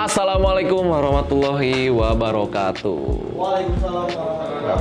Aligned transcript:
Assalamualaikum 0.00 0.88
warahmatullahi 0.88 1.92
wabarakatuh. 1.92 3.36
Waalaikumsalam 3.36 4.08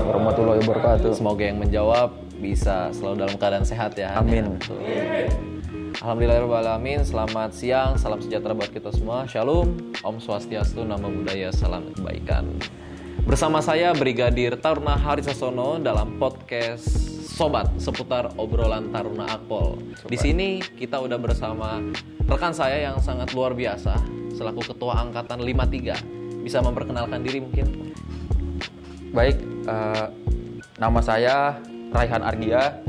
warahmatullahi 0.08 0.64
wabarakatuh. 0.64 1.12
Semoga 1.12 1.44
yang 1.44 1.60
menjawab 1.60 2.16
bisa 2.40 2.88
selalu 2.96 3.27
dalam 3.27 3.36
keadaan 3.36 3.68
sehat 3.68 4.00
ya. 4.00 4.16
Amin. 4.16 4.55
ya. 4.80 5.27
Alhamdulillahirrahmanirrahim 6.00 7.04
Selamat 7.04 7.52
siang, 7.52 8.00
salam 8.00 8.24
sejahtera 8.24 8.55
buat 8.55 8.72
kita 8.72 8.96
semua 8.96 9.27
Shalom, 9.27 9.91
Om 9.99 10.24
Swastiastu, 10.24 10.88
Nama 10.88 11.04
Budaya, 11.04 11.52
Salam 11.52 11.91
Kebaikan 11.91 12.55
Bersama 13.27 13.60
saya 13.60 13.91
Brigadir 13.91 14.55
Taruna 14.55 14.96
Harisasono 14.96 15.84
dalam 15.84 16.15
podcast 16.15 17.18
Sobat 17.40 17.71
seputar 17.79 18.35
obrolan 18.35 18.91
Taruna 18.91 19.23
Akpol. 19.32 19.79
Di 20.12 20.20
sini 20.20 20.59
kita 20.59 20.99
udah 20.99 21.15
bersama 21.15 21.79
rekan 22.27 22.51
saya 22.51 22.91
yang 22.91 22.99
sangat 22.99 23.31
luar 23.31 23.55
biasa 23.55 23.96
selaku 24.35 24.76
ketua 24.76 24.99
angkatan 24.99 25.40
53. 25.40 26.43
Bisa 26.43 26.59
memperkenalkan 26.59 27.23
diri 27.23 27.40
mungkin? 27.40 27.96
Baik, 29.15 29.40
eh, 29.71 30.07
nama 30.84 30.99
saya 30.99 31.63
Raihan 31.96 32.27
Argia. 32.27 32.84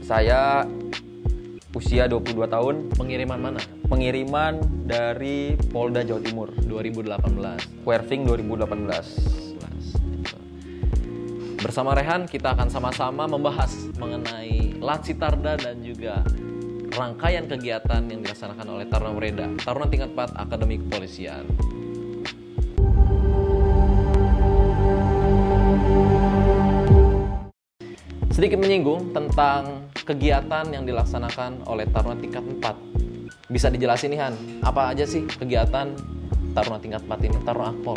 Saya 0.00 0.64
usia 1.76 2.08
22 2.08 2.48
tahun, 2.48 2.88
Pengiriman 2.96 3.36
mana? 3.36 3.60
pengiriman 3.84 4.64
dari 4.88 5.60
Polda 5.68 6.00
Jawa 6.08 6.24
Timur, 6.24 6.48
2018. 6.56 7.84
Werving 7.84 8.24
2018. 8.24 9.12
Gitu. 9.12 9.44
Bersama 11.64 11.96
Rehan 11.96 12.28
kita 12.28 12.52
akan 12.52 12.68
sama-sama 12.68 13.24
membahas 13.24 13.72
mengenai 13.96 14.76
Latsitarda 14.84 15.56
dan 15.56 15.80
juga 15.80 16.20
rangkaian 16.92 17.48
kegiatan 17.48 18.04
yang 18.04 18.20
dilaksanakan 18.20 18.68
oleh 18.68 18.84
Taruna 18.84 19.16
Mereda, 19.16 19.48
Taruna 19.64 19.88
tingkat 19.88 20.12
4 20.12 20.44
Akademi 20.44 20.76
Kepolisian. 20.84 21.48
Sedikit 28.28 28.60
menyinggung 28.60 29.16
tentang 29.16 29.88
kegiatan 30.04 30.68
yang 30.68 30.84
dilaksanakan 30.84 31.64
oleh 31.64 31.88
Taruna 31.88 32.20
tingkat 32.20 32.44
4. 32.44 33.48
Bisa 33.48 33.72
dijelasin 33.72 34.12
nih 34.12 34.20
Han, 34.20 34.34
apa 34.60 34.92
aja 34.92 35.08
sih 35.08 35.24
kegiatan 35.24 35.96
Taruna 36.52 36.76
tingkat 36.76 37.08
4 37.08 37.24
ini, 37.24 37.36
Taruna 37.40 37.72
Akpol? 37.72 37.96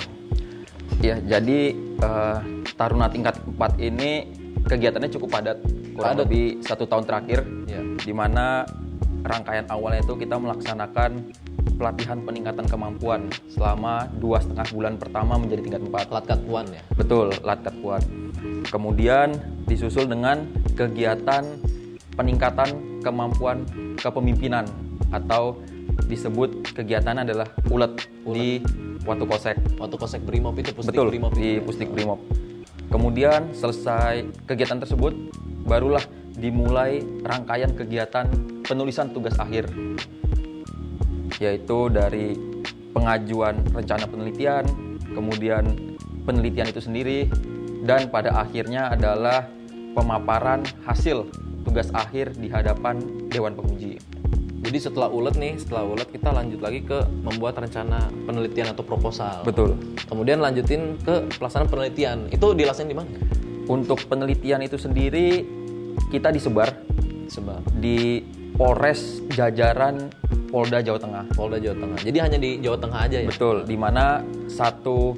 Ya, 1.04 1.20
jadi 1.20 1.76
eh, 1.76 2.57
Taruna 2.78 3.10
tingkat 3.10 3.42
4 3.42 3.82
ini 3.82 4.30
kegiatannya 4.62 5.10
cukup 5.10 5.34
padat, 5.34 5.58
kurang 5.98 6.14
Padat. 6.14 6.22
lebih 6.30 6.62
satu 6.62 6.86
tahun 6.86 7.04
terakhir, 7.10 7.40
Ya. 7.66 7.82
di 7.82 8.14
mana 8.14 8.64
rangkaian 9.26 9.66
awalnya 9.68 10.06
itu 10.06 10.14
kita 10.14 10.38
melaksanakan 10.38 11.34
pelatihan 11.78 12.22
peningkatan 12.22 12.66
kemampuan 12.70 13.30
selama 13.50 14.06
dua 14.22 14.42
setengah 14.42 14.66
bulan 14.72 14.94
pertama 15.02 15.42
menjadi 15.42 15.62
tingkat 15.66 15.82
4 15.90 16.08
Latkat 16.14 16.40
Puan 16.46 16.66
ya. 16.70 16.82
Betul, 16.94 17.34
latkat 17.42 17.74
kuat. 17.82 18.06
Kemudian 18.70 19.34
disusul 19.66 20.06
dengan 20.06 20.46
kegiatan 20.78 21.44
peningkatan 22.14 23.02
kemampuan 23.02 23.66
kepemimpinan 23.98 24.66
atau 25.10 25.62
disebut 26.06 26.74
kegiatan 26.78 27.26
adalah 27.26 27.50
ulet, 27.74 27.94
di 28.28 28.62
Watu 29.08 29.24
Kosek. 29.24 29.56
Waktu 29.80 29.96
Kosek 29.98 30.22
Brimob 30.28 30.54
itu 30.60 30.76
Pusdik 30.76 30.94
Betul, 30.94 31.08
Brimob 31.10 31.32
di? 31.34 31.58
Pusdik 31.64 31.90
Brimob. 31.90 32.20
Kemudian 32.98 33.54
selesai 33.54 34.26
kegiatan 34.50 34.82
tersebut, 34.82 35.14
barulah 35.70 36.02
dimulai 36.34 36.98
rangkaian 37.22 37.70
kegiatan 37.78 38.26
penulisan 38.66 39.14
tugas 39.14 39.38
akhir, 39.38 39.70
yaitu 41.38 41.94
dari 41.94 42.34
pengajuan 42.98 43.62
rencana 43.70 44.10
penelitian, 44.10 44.66
kemudian 45.14 45.78
penelitian 46.26 46.74
itu 46.74 46.82
sendiri, 46.82 47.30
dan 47.86 48.10
pada 48.10 48.34
akhirnya 48.34 48.90
adalah 48.90 49.46
pemaparan 49.94 50.66
hasil 50.82 51.30
tugas 51.70 51.94
akhir 51.94 52.34
di 52.34 52.50
hadapan 52.50 52.98
Dewan 53.30 53.54
Penguji. 53.54 54.02
Jadi 54.68 54.84
setelah 54.84 55.08
ulet 55.08 55.36
nih, 55.40 55.56
setelah 55.56 55.88
ulet 55.88 56.12
kita 56.12 56.36
lanjut 56.36 56.60
lagi 56.60 56.84
ke 56.84 57.00
membuat 57.24 57.56
rencana 57.56 58.12
penelitian 58.28 58.76
atau 58.76 58.84
proposal. 58.84 59.48
Betul. 59.48 59.80
Kemudian 60.12 60.44
lanjutin 60.44 61.00
ke 61.00 61.32
pelaksanaan 61.40 61.72
penelitian. 61.72 62.28
Itu 62.28 62.52
dilaksanain 62.52 62.92
di 62.92 62.98
mana? 63.00 63.08
Untuk 63.72 64.04
penelitian 64.12 64.60
itu 64.68 64.76
sendiri 64.76 65.44
kita 66.12 66.32
disebar 66.32 66.72
Sebab 67.28 67.62
di 67.78 68.24
Polres 68.56 69.22
jajaran 69.36 70.10
Polda 70.48 70.80
Jawa 70.80 71.00
Tengah. 71.00 71.24
Polda 71.36 71.60
Jawa 71.60 71.76
Tengah. 71.76 72.00
Jadi 72.02 72.18
hanya 72.24 72.38
di 72.40 72.58
Jawa 72.64 72.78
Tengah 72.80 73.00
aja 73.04 73.18
ya. 73.22 73.30
Betul, 73.30 73.68
di 73.68 73.78
mana 73.78 74.24
satu 74.48 75.14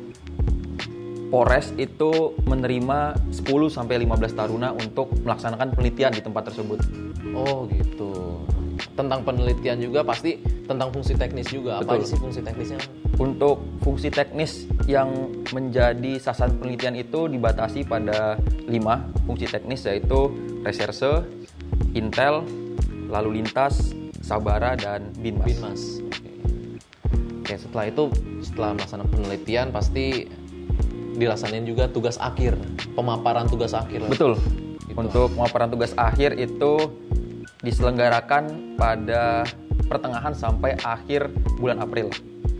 Polres 1.29 1.69
itu 1.77 2.33
menerima 2.49 3.13
10 3.29 3.69
sampai 3.69 4.01
15 4.01 4.33
taruna 4.33 4.73
untuk 4.73 5.13
melaksanakan 5.21 5.77
penelitian 5.77 6.09
di 6.17 6.25
tempat 6.25 6.49
tersebut. 6.49 6.81
Oh 7.37 7.69
gitu. 7.69 8.28
Tentang 8.99 9.23
penelitian 9.23 9.79
juga 9.79 10.03
pasti 10.03 10.43
tentang 10.67 10.91
fungsi 10.91 11.15
teknis 11.15 11.47
juga. 11.47 11.79
Apa 11.79 11.95
Betul. 11.95 12.03
aja 12.03 12.05
sih 12.11 12.19
fungsi 12.19 12.39
teknisnya? 12.43 12.79
Untuk 13.15 13.63
fungsi 13.79 14.11
teknis 14.11 14.67
yang 14.91 15.31
menjadi 15.55 16.19
sasaran 16.19 16.59
penelitian 16.59 16.99
itu 16.99 17.31
dibatasi 17.31 17.87
pada 17.87 18.35
5 18.67 19.23
fungsi 19.23 19.47
teknis 19.47 19.87
yaitu 19.87 20.35
reserse, 20.67 21.23
intel, 21.95 22.43
lalu 23.07 23.39
lintas, 23.39 23.95
sabara 24.19 24.75
dan 24.75 25.15
binmas. 25.15 25.47
Binmas. 25.47 25.81
Oke. 26.03 26.31
Oke, 27.39 27.53
setelah 27.55 27.85
itu 27.87 28.03
setelah 28.43 28.75
melaksanakan 28.75 29.09
penelitian 29.15 29.67
pasti 29.71 30.27
dilaksanain 31.15 31.63
juga 31.63 31.87
tugas 31.87 32.19
akhir, 32.19 32.59
pemaparan 32.99 33.47
tugas 33.47 33.71
akhir. 33.71 34.11
Betul. 34.11 34.35
Gitu. 34.91 34.99
Untuk 34.99 35.31
pemaparan 35.39 35.71
tugas 35.71 35.95
akhir 35.95 36.35
itu 36.35 36.91
diselenggarakan 37.59 38.75
pada 38.79 39.43
pertengahan 39.85 40.31
sampai 40.31 40.77
akhir 40.81 41.27
bulan 41.59 41.81
April 41.83 42.07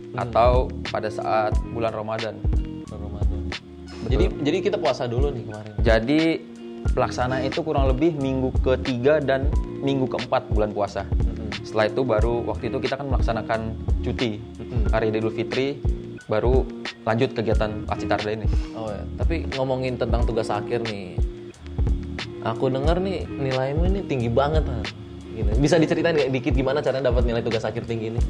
Hmm. 0.09 0.25
atau 0.25 0.51
pada 0.89 1.05
saat 1.13 1.53
bulan 1.69 1.93
Ramadan. 1.93 2.41
Ramadan. 2.89 3.45
Jadi 4.09 4.25
jadi 4.41 4.57
kita 4.65 4.77
puasa 4.81 5.05
dulu 5.05 5.29
nih 5.29 5.45
kemarin. 5.45 5.73
Jadi 5.85 6.21
pelaksanaan 6.97 7.45
itu 7.45 7.61
kurang 7.61 7.85
lebih 7.85 8.17
minggu 8.17 8.49
ketiga 8.65 9.21
dan 9.21 9.53
minggu 9.85 10.09
keempat 10.09 10.49
bulan 10.49 10.73
puasa. 10.73 11.05
Setelah 11.61 11.93
itu 11.93 12.01
baru 12.01 12.41
waktu 12.49 12.73
itu 12.73 12.77
kita 12.81 12.97
kan 12.97 13.05
melaksanakan 13.05 13.77
cuti 14.01 14.41
Mm-mm. 14.41 14.89
hari 14.89 15.13
Idul 15.13 15.29
Fitri, 15.29 15.77
baru 16.25 16.65
lanjut 17.05 17.37
kegiatan 17.37 17.85
Acitarda 17.85 18.33
ini. 18.33 18.49
Oh 18.73 18.89
ya, 18.89 19.05
tapi 19.21 19.45
ngomongin 19.53 19.93
tentang 19.99 20.25
tugas 20.25 20.49
akhir 20.49 20.89
nih. 20.89 21.19
Aku 22.45 22.71
dengar 22.71 22.99
nih 22.99 23.27
nilaimu 23.27 23.83
ini 23.89 23.99
tinggi 24.07 24.29
banget 24.31 24.63
kan. 24.63 24.83
Gini. 25.29 25.51
Bisa 25.59 25.75
diceritain 25.75 26.15
nggak 26.15 26.31
dikit 26.31 26.53
gimana 26.55 26.79
caranya 26.79 27.11
dapat 27.11 27.23
nilai 27.27 27.43
tugas 27.43 27.63
akhir 27.63 27.83
tinggi 27.83 28.15
ini? 28.15 28.21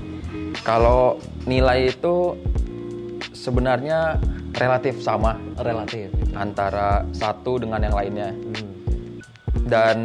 Kalau 0.66 1.18
nilai 1.46 1.90
itu 1.90 2.34
sebenarnya 3.32 4.18
relatif 4.58 5.00
sama 5.00 5.38
Relatif. 5.62 6.10
antara 6.36 7.06
satu 7.14 7.62
dengan 7.62 7.80
yang 7.86 7.96
lainnya 7.96 8.30
Hmm. 8.34 8.70
dan 9.70 9.98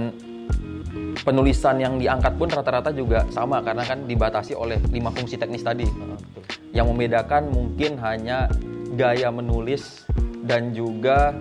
penulisan 1.24 1.80
yang 1.80 1.96
diangkat 1.96 2.36
pun 2.36 2.52
rata-rata 2.52 2.92
juga 2.92 3.24
sama 3.32 3.64
karena 3.64 3.82
kan 3.82 4.04
dibatasi 4.04 4.52
oleh 4.52 4.76
lima 4.92 5.08
fungsi 5.08 5.40
teknis 5.40 5.64
tadi 5.64 5.88
betul. 5.88 6.44
yang 6.76 6.86
membedakan 6.92 7.48
mungkin 7.48 7.96
hanya 7.98 8.46
gaya 8.94 9.32
menulis 9.32 10.04
dan 10.44 10.76
juga 10.76 11.32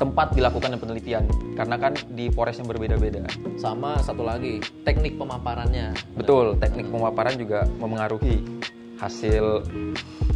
tempat 0.00 0.32
dilakukan 0.32 0.80
penelitian 0.80 1.28
karena 1.52 1.76
kan 1.76 1.92
di 2.16 2.32
Polres 2.32 2.56
yang 2.56 2.66
berbeda-beda 2.72 3.20
Sama 3.60 4.00
satu 4.00 4.24
lagi, 4.24 4.64
teknik 4.88 5.20
pemaparannya. 5.20 5.92
betul 6.16 6.56
teknik 6.56 6.88
pemaparan 6.88 7.36
juga 7.36 7.68
memengaruhi 7.76 8.40
hasil 8.96 9.64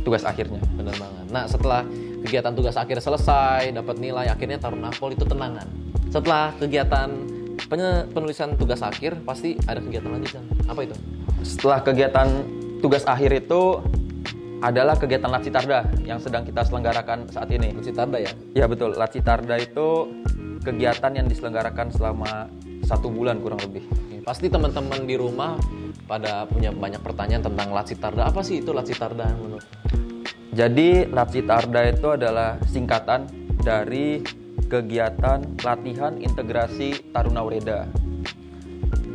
tugas 0.05 0.29
akhirnya 0.29 0.61
Bener 0.77 0.93
banget. 1.01 1.27
Nah, 1.33 1.49
setelah 1.49 1.83
kegiatan 2.29 2.53
tugas 2.53 2.77
akhir 2.77 3.01
selesai, 3.01 3.73
dapat 3.73 3.97
nilai, 3.97 4.29
akhirnya 4.29 4.61
Taruna 4.61 4.93
Akpol 4.93 5.17
itu 5.17 5.25
tenangan. 5.25 5.65
Setelah 6.13 6.53
kegiatan 6.61 7.09
penulisan 8.13 8.53
tugas 8.61 8.85
akhir, 8.85 9.25
pasti 9.25 9.57
ada 9.65 9.81
kegiatan 9.81 10.13
lanjutan. 10.13 10.45
Apa 10.69 10.85
itu? 10.85 10.97
setelah 11.45 11.85
kegiatan 11.85 12.29
tugas 12.81 13.05
akhir 13.05 13.45
itu 13.45 13.85
adalah 14.65 14.97
kegiatan 14.97 15.29
Latsitarda 15.29 15.85
yang 16.09 16.17
sedang 16.17 16.49
kita 16.49 16.65
selenggarakan 16.65 17.29
saat 17.29 17.53
ini. 17.53 17.77
Citarda 17.85 18.17
ya? 18.17 18.33
Ya 18.57 18.65
betul, 18.65 18.97
Latsitarda 18.97 19.61
itu 19.61 20.09
kegiatan 20.65 21.13
yang 21.13 21.29
diselenggarakan 21.29 21.93
selama 21.93 22.49
satu 22.89 23.13
bulan 23.13 23.45
kurang 23.45 23.61
lebih. 23.61 23.85
Oke, 23.93 24.25
Pasti 24.25 24.49
teman-teman 24.49 25.05
di 25.05 25.21
rumah 25.21 25.61
pada 26.09 26.49
punya 26.49 26.73
banyak 26.73 27.05
pertanyaan 27.05 27.45
tentang 27.45 27.77
Latsitarda. 27.77 28.25
Apa 28.25 28.41
sih 28.41 28.65
itu 28.65 28.73
Latsitarda 28.73 29.37
menurut? 29.37 29.69
Jadi 30.57 31.13
Latsitarda 31.13 31.81
itu 31.85 32.17
adalah 32.17 32.57
singkatan 32.65 33.29
dari 33.61 34.25
kegiatan 34.73 35.61
latihan 35.61 36.17
integrasi 36.17 37.13
Taruna 37.13 37.45
Wreda. 37.45 37.85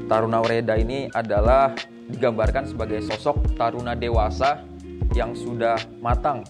Taruna 0.05 0.45
Wreda 0.45 0.77
ini 0.77 1.09
adalah 1.09 1.73
digambarkan 2.09 2.69
sebagai 2.69 3.05
sosok 3.05 3.53
taruna 3.53 3.93
dewasa 3.93 4.65
yang 5.19 5.35
sudah 5.35 5.75
matang 5.99 6.47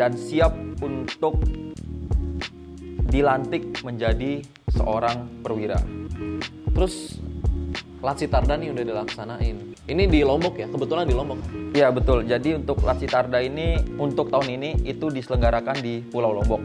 dan 0.00 0.16
siap 0.16 0.56
untuk 0.80 1.36
dilantik 3.12 3.84
menjadi 3.84 4.40
seorang 4.72 5.28
perwira. 5.44 5.76
Terus 6.72 7.20
Latsitarda 8.04 8.60
nih 8.60 8.68
udah 8.76 8.84
dilaksanain. 8.84 9.56
Ini 9.88 10.04
di 10.08 10.20
Lombok 10.20 10.60
ya, 10.60 10.68
kebetulan 10.68 11.08
di 11.08 11.16
Lombok. 11.16 11.40
Iya 11.72 11.88
betul. 11.88 12.28
Jadi 12.28 12.52
untuk 12.56 12.84
Latsitarda 12.84 13.40
ini 13.40 13.80
untuk 13.96 14.28
tahun 14.28 14.60
ini 14.60 14.84
itu 14.84 15.08
diselenggarakan 15.08 15.80
di 15.80 16.04
Pulau 16.04 16.36
Lombok. 16.36 16.60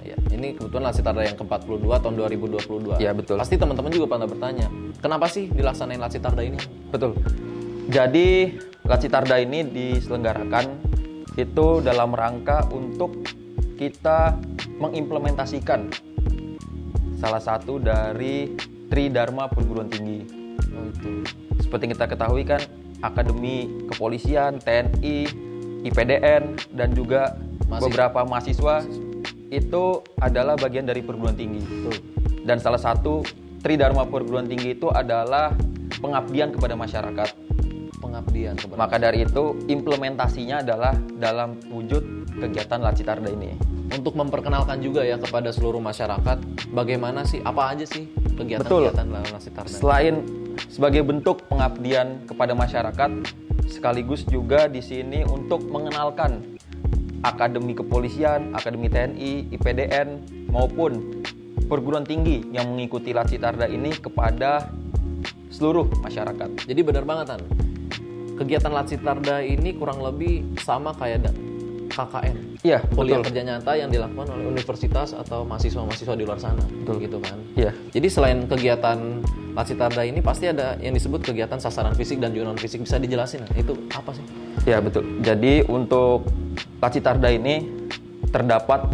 Ya, 0.00 0.16
ini 0.32 0.56
kebetulan 0.56 0.88
Latsitarda 0.88 1.28
yang 1.28 1.36
ke-42 1.36 1.88
tahun 1.92 2.14
2022. 2.16 3.04
Iya, 3.04 3.12
betul. 3.12 3.36
Pasti 3.36 3.60
teman-teman 3.60 3.92
juga 3.92 4.16
pada 4.16 4.24
bertanya, 4.24 4.72
kenapa 5.04 5.28
sih 5.28 5.52
dilaksanain 5.52 6.00
Latsitarda 6.00 6.40
ini? 6.40 6.60
Betul. 6.88 7.20
Jadi 7.92 8.56
Latsitarda 8.88 9.36
ini 9.36 9.68
diselenggarakan 9.68 10.64
itu 11.36 11.84
dalam 11.84 12.16
rangka 12.16 12.66
untuk 12.72 13.20
kita 13.76 14.34
mengimplementasikan 14.80 15.92
salah 17.20 17.42
satu 17.42 17.78
dari 17.78 18.56
Tridharma 18.88 19.52
perguruan 19.52 19.92
tinggi 19.92 20.38
Oh, 20.78 20.84
itu. 20.86 21.10
Seperti 21.64 21.84
kita 21.90 22.04
ketahui 22.06 22.42
kan, 22.46 22.62
Akademi 23.02 23.86
Kepolisian, 23.90 24.58
TNI, 24.62 25.26
IPDN, 25.86 26.58
dan 26.74 26.94
juga 26.94 27.38
Mahasiswa. 27.66 27.82
beberapa 27.86 28.20
mahasiswa 28.26 28.76
itu 29.48 29.84
adalah 30.20 30.54
bagian 30.58 30.84
dari 30.84 31.00
perguruan 31.00 31.34
tinggi. 31.38 31.62
Dan 32.44 32.60
salah 32.60 32.80
satu 32.80 33.24
Tridharma 33.58 34.06
perguruan 34.06 34.46
tinggi 34.46 34.78
itu 34.78 34.86
adalah 34.92 35.50
pengabdian 35.98 36.54
kepada 36.54 36.78
masyarakat. 36.78 37.28
Pengabdian 37.98 38.54
Maka 38.78 38.96
dari 38.96 39.26
itu 39.26 39.58
implementasinya 39.66 40.62
adalah 40.62 40.94
dalam 41.18 41.58
wujud 41.70 42.30
kegiatan 42.38 42.78
Lacitarda 42.78 43.28
ini. 43.28 43.58
untuk 43.88 44.20
memperkenalkan 44.20 44.84
juga 44.84 45.00
ya 45.00 45.16
kepada 45.16 45.48
seluruh 45.48 45.80
masyarakat 45.80 46.36
bagaimana 46.76 47.24
sih 47.24 47.40
apa 47.40 47.72
aja 47.72 47.88
sih 47.88 48.04
kegiatan-kegiatan 48.36 49.06
Latsitarda. 49.32 49.72
Selain 49.72 50.28
sebagai 50.68 51.02
bentuk 51.08 51.48
pengabdian 51.48 52.28
kepada 52.28 52.52
masyarakat, 52.52 53.10
sekaligus 53.64 54.28
juga 54.28 54.68
di 54.68 54.84
sini 54.84 55.24
untuk 55.24 55.64
mengenalkan 55.72 56.60
akademi 57.24 57.74
kepolisian, 57.74 58.52
akademi 58.54 58.92
TNI, 58.92 59.50
IPDN 59.56 60.08
maupun 60.52 61.24
perguruan 61.66 62.04
tinggi 62.04 62.44
yang 62.52 62.70
mengikuti 62.76 63.16
Lacitarda 63.16 63.66
ini 63.66 63.92
kepada 63.96 64.68
seluruh 65.48 65.88
masyarakat. 66.04 66.68
Jadi 66.68 66.80
benar 66.84 67.02
banget 67.08 67.36
kan. 67.36 67.42
Kegiatan 68.38 68.70
Latsitarda 68.70 69.42
ini 69.42 69.74
kurang 69.74 69.98
lebih 69.98 70.54
sama 70.62 70.94
kayak 70.94 71.26
KKN. 71.90 72.36
Iya, 72.62 72.78
Kuliah 72.94 73.18
betul. 73.18 73.26
kerja 73.32 73.42
nyata 73.42 73.72
yang 73.74 73.90
dilakukan 73.90 74.30
oleh 74.30 74.46
universitas 74.46 75.10
atau 75.10 75.42
mahasiswa-mahasiswa 75.42 76.14
di 76.14 76.22
luar 76.22 76.38
sana. 76.38 76.62
Betul. 76.62 77.02
gitu 77.02 77.18
kan. 77.18 77.34
Iya. 77.58 77.74
Jadi 77.90 78.06
selain 78.06 78.38
kegiatan 78.46 78.98
Latsitarda 79.58 80.06
ini 80.06 80.22
pasti 80.22 80.46
ada 80.46 80.78
yang 80.78 80.94
disebut 80.94 81.26
kegiatan 81.26 81.58
sasaran 81.58 81.98
fisik 81.98 82.22
dan 82.22 82.30
juga 82.30 82.46
non 82.46 82.60
fisik 82.60 82.86
bisa 82.86 82.94
dijelasin 82.94 83.42
itu 83.58 83.74
apa 83.90 84.14
sih? 84.14 84.22
Ya 84.62 84.78
betul. 84.78 85.02
Jadi 85.18 85.66
untuk 85.66 86.30
Lacitarda 86.78 87.26
ini 87.26 87.66
terdapat 88.30 88.86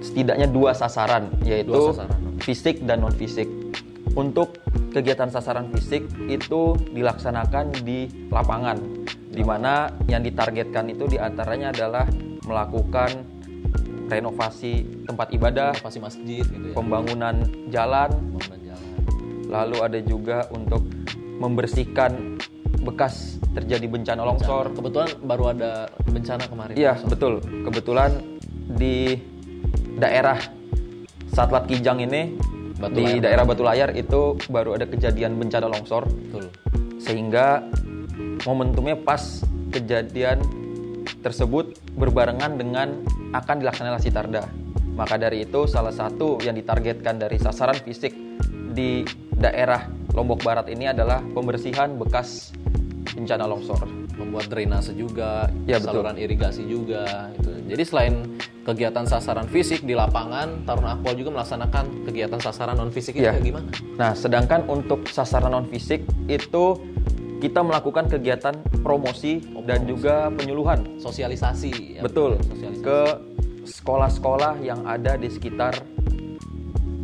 setidaknya 0.00 0.48
dua 0.48 0.72
sasaran, 0.72 1.28
yaitu 1.44 1.76
Dua 1.76 1.92
sasaran. 1.92 2.16
fisik 2.40 2.88
dan 2.88 3.04
non 3.04 3.12
fisik. 3.12 3.44
Untuk 4.16 4.56
kegiatan 4.92 5.28
sasaran 5.28 5.68
fisik 5.72 6.08
itu 6.28 6.74
dilaksanakan 6.92 7.84
di 7.84 8.28
lapangan, 8.32 8.78
di 9.28 9.42
mana 9.44 9.92
yang 10.08 10.24
ditargetkan 10.24 10.88
itu 10.90 11.04
di 11.06 11.16
antaranya 11.20 11.70
adalah 11.72 12.04
melakukan 12.48 13.10
renovasi 14.08 15.04
tempat 15.04 15.28
ibadah, 15.36 15.76
Renovasi 15.76 16.00
masjid 16.00 16.42
gitu 16.44 16.72
ya. 16.72 16.74
pembangunan 16.74 17.36
jalan, 17.68 18.08
Pembangunan 18.08 18.60
jalan. 18.64 18.90
lalu 19.52 19.76
ada 19.84 19.98
juga 20.00 20.38
untuk 20.56 20.82
membersihkan 21.38 22.40
bekas 22.82 23.36
terjadi 23.52 23.84
bencana 23.84 24.24
longsor. 24.24 24.72
Kebetulan 24.72 25.10
baru 25.28 25.52
ada 25.52 25.92
bencana 26.08 26.44
kemarin. 26.48 26.74
Iya 26.74 26.96
betul. 27.04 27.44
Kebetulan 27.44 28.40
di 28.80 29.18
daerah 30.00 30.40
Satlat 31.28 31.68
Kijang 31.68 32.00
ini 32.00 32.38
Batu 32.78 32.94
di 32.94 33.18
Layar. 33.18 33.22
daerah 33.26 33.44
Batu 33.44 33.62
Layar 33.66 33.90
itu 33.98 34.38
baru 34.46 34.78
ada 34.78 34.86
kejadian 34.86 35.34
bencana 35.34 35.66
longsor 35.66 36.06
Betul. 36.06 36.46
sehingga 37.02 37.66
momentumnya 38.46 38.94
pas 38.94 39.42
kejadian 39.74 40.38
tersebut 41.20 41.74
berbarengan 41.98 42.54
dengan 42.54 43.02
akan 43.34 43.56
dilaksanakan 43.60 44.00
Sitarda. 44.00 44.42
Maka 44.94 45.14
dari 45.18 45.46
itu 45.46 45.66
salah 45.66 45.94
satu 45.94 46.38
yang 46.42 46.54
ditargetkan 46.58 47.18
dari 47.18 47.38
sasaran 47.38 47.78
fisik 47.82 48.14
di 48.74 49.02
daerah 49.34 49.86
Lombok 50.14 50.42
Barat 50.42 50.66
ini 50.70 50.90
adalah 50.90 51.22
pembersihan 51.22 51.94
bekas 51.98 52.54
bencana 53.14 53.46
longsor. 53.46 53.86
membuat 54.18 54.50
drainase 54.50 54.98
juga, 54.98 55.46
Ya, 55.62 55.78
betul. 55.78 56.02
saluran 56.02 56.18
irigasi 56.18 56.66
juga. 56.66 57.30
Gitu. 57.38 57.70
Jadi 57.70 57.82
selain 57.86 58.14
kegiatan 58.68 59.08
sasaran 59.08 59.48
fisik 59.48 59.80
di 59.80 59.96
lapangan, 59.96 60.68
Taruna 60.68 61.00
Akpol 61.00 61.16
juga 61.16 61.40
melaksanakan 61.40 62.04
kegiatan 62.04 62.36
sasaran 62.36 62.76
non 62.76 62.92
fisik 62.92 63.16
itu 63.16 63.24
Ya. 63.24 63.40
gimana? 63.40 63.72
Nah, 63.96 64.12
sedangkan 64.12 64.68
untuk 64.68 65.08
sasaran 65.08 65.56
non 65.56 65.64
fisik 65.64 66.04
itu 66.28 66.76
kita 67.40 67.64
melakukan 67.64 68.12
kegiatan 68.12 68.52
promosi 68.84 69.40
dan 69.64 69.88
juga 69.88 70.28
penyuluhan. 70.36 71.00
Sosialisasi. 71.00 71.96
ya. 71.96 72.02
Betul. 72.04 72.36
Sosialisasi. 72.44 72.84
Ke 72.84 73.00
sekolah-sekolah 73.64 74.60
yang 74.60 74.84
ada 74.84 75.16
di 75.16 75.32
sekitar 75.32 75.72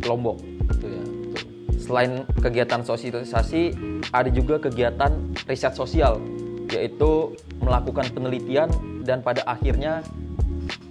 Lombok. 0.05 0.37
Gitu 0.69 0.85
ya. 0.85 1.01
Betul. 1.01 1.43
Selain 1.81 2.11
kegiatan 2.45 2.81
sosialisasi, 2.85 3.73
ada 4.13 4.29
juga 4.29 4.61
kegiatan 4.61 5.09
riset 5.49 5.73
sosial, 5.73 6.21
yaitu 6.69 7.33
melakukan 7.57 8.05
penelitian 8.13 8.69
dan 9.01 9.25
pada 9.25 9.41
akhirnya 9.49 10.05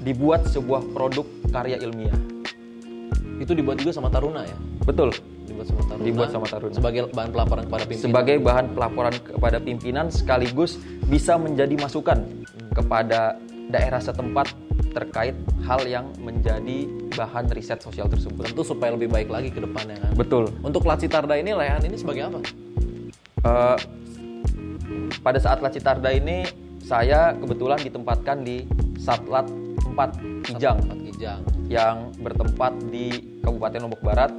dibuat 0.03 0.47
sebuah 0.51 0.85
produk 0.93 1.27
karya 1.51 1.81
ilmiah. 1.81 2.17
Itu 3.41 3.53
dibuat 3.57 3.83
juga 3.83 3.93
sama 3.95 4.09
Taruna 4.13 4.47
ya. 4.47 4.57
Betul. 4.87 5.11
Dibuat 5.45 5.67
sama 5.67 5.83
Taruna. 5.87 6.05
Dibuat 6.07 6.29
sama 6.31 6.47
Taruna. 6.47 6.75
Sebagai 6.75 7.01
bahan 7.11 7.31
pelaporan 7.35 7.63
kepada 7.67 7.85
pimpinan. 7.85 8.05
Sebagai 8.07 8.37
bahan 8.41 8.67
pelaporan 8.73 9.15
kepada 9.19 9.59
pimpinan 9.59 10.07
sekaligus 10.13 10.79
bisa 11.11 11.35
menjadi 11.35 11.75
masukan 11.79 12.19
kepada 12.75 13.39
daerah 13.71 13.99
setempat 13.99 14.55
terkait 14.95 15.35
hal 15.67 15.83
yang 15.91 16.07
menjadi 16.23 16.87
bahan 17.19 17.51
riset 17.51 17.83
sosial 17.83 18.07
tersebut. 18.07 18.47
tentu 18.47 18.63
supaya 18.63 18.95
lebih 18.95 19.11
baik 19.11 19.27
lagi 19.27 19.51
ke 19.51 19.59
depannya 19.59 19.99
kan. 19.99 20.15
Betul. 20.15 20.55
Untuk 20.63 20.87
Lacitarda 20.87 21.35
ini 21.35 21.51
Lehan 21.51 21.83
ini 21.83 21.99
sebagai 21.99 22.31
apa? 22.31 22.39
Eh, 23.45 23.79
pada 25.19 25.39
saat 25.43 25.59
Lacitarda 25.59 26.15
ini 26.15 26.47
saya 26.85 27.35
kebetulan 27.35 27.81
ditempatkan 27.83 28.47
di 28.47 28.63
Satlat 29.01 29.49
4 29.95 30.45
Kijang 30.51 30.77
Empat 30.83 30.99
Kijang. 31.07 31.41
yang 31.71 31.97
bertempat 32.19 32.73
di 32.91 33.39
Kabupaten 33.41 33.87
Lombok 33.87 34.03
Barat 34.03 34.31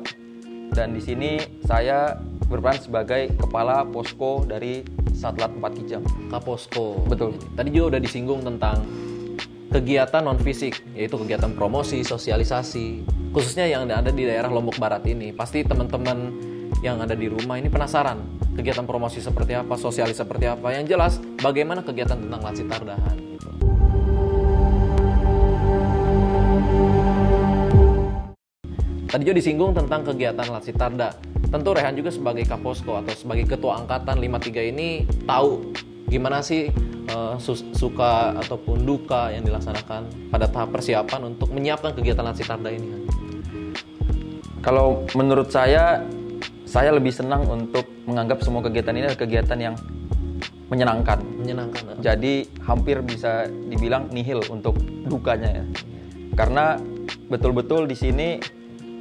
dan 0.76 0.92
di 0.92 1.02
sini 1.02 1.40
saya 1.64 2.20
berperan 2.46 2.78
sebagai 2.78 3.34
kepala 3.40 3.88
posko 3.88 4.46
dari 4.46 4.86
Satlat 5.16 5.56
4 5.56 5.80
Kijang. 5.80 6.04
Kaposko. 6.28 7.08
Betul. 7.08 7.40
Tadi 7.56 7.72
juga 7.72 7.96
udah 7.96 8.02
disinggung 8.04 8.44
tentang 8.44 8.84
kegiatan 9.72 10.22
non 10.22 10.38
fisik, 10.38 10.84
yaitu 10.94 11.16
kegiatan 11.16 11.56
promosi, 11.56 12.04
sosialisasi, 12.04 13.04
khususnya 13.32 13.66
yang 13.66 13.88
ada 13.88 14.12
di 14.12 14.28
daerah 14.28 14.52
Lombok 14.52 14.76
Barat 14.76 15.08
ini. 15.08 15.32
Pasti 15.32 15.64
teman-teman 15.64 16.32
yang 16.84 17.00
ada 17.00 17.16
di 17.16 17.32
rumah 17.32 17.56
ini 17.56 17.72
penasaran 17.72 18.20
kegiatan 18.56 18.88
promosi 18.88 19.20
seperti 19.20 19.56
apa, 19.56 19.76
sosialis 19.76 20.20
seperti 20.20 20.48
apa. 20.48 20.72
Yang 20.72 20.86
jelas, 20.96 21.14
bagaimana 21.44 21.84
kegiatan 21.84 22.20
tentang 22.20 22.42
Lacitardahan. 22.44 23.16
Gitu. 23.20 23.35
Tadi 29.06 29.22
juga 29.24 29.38
disinggung 29.40 29.72
tentang 29.72 30.04
kegiatan 30.04 30.44
Latsitarda. 30.44 31.10
Tentu 31.48 31.72
Rehan 31.72 31.96
juga 31.96 32.12
sebagai 32.12 32.44
Kaposko 32.44 33.00
atau 33.00 33.16
sebagai 33.16 33.48
Ketua 33.48 33.80
Angkatan 33.80 34.20
53 34.20 34.76
ini 34.76 35.08
tahu 35.24 35.72
gimana 36.12 36.44
sih 36.44 36.68
sus- 37.40 37.64
suka 37.72 38.36
ataupun 38.36 38.84
duka 38.84 39.32
yang 39.32 39.48
dilaksanakan 39.48 40.30
pada 40.34 40.52
tahap 40.52 40.76
persiapan 40.76 41.32
untuk 41.32 41.54
menyiapkan 41.56 41.96
kegiatan 41.96 42.28
Latsitarda 42.28 42.68
ini. 42.68 43.08
Kalau 44.60 45.06
menurut 45.16 45.48
saya, 45.48 46.02
saya 46.66 46.92
lebih 46.92 47.14
senang 47.14 47.46
untuk 47.48 47.86
menganggap 48.10 48.42
semua 48.44 48.66
kegiatan 48.66 48.92
ini 48.98 49.06
adalah 49.08 49.22
kegiatan 49.22 49.58
yang 49.62 49.76
menyenangkan. 50.68 51.22
Menyenangkan. 51.40 51.84
eh? 51.94 51.98
Jadi 52.02 52.34
hampir 52.66 53.00
bisa 53.06 53.46
dibilang 53.48 54.10
nihil 54.10 54.42
untuk 54.50 54.76
dukanya 55.06 55.62
ya. 55.62 55.66
Karena 56.36 56.76
betul-betul 57.32 57.88
di 57.88 57.96
sini 57.96 58.30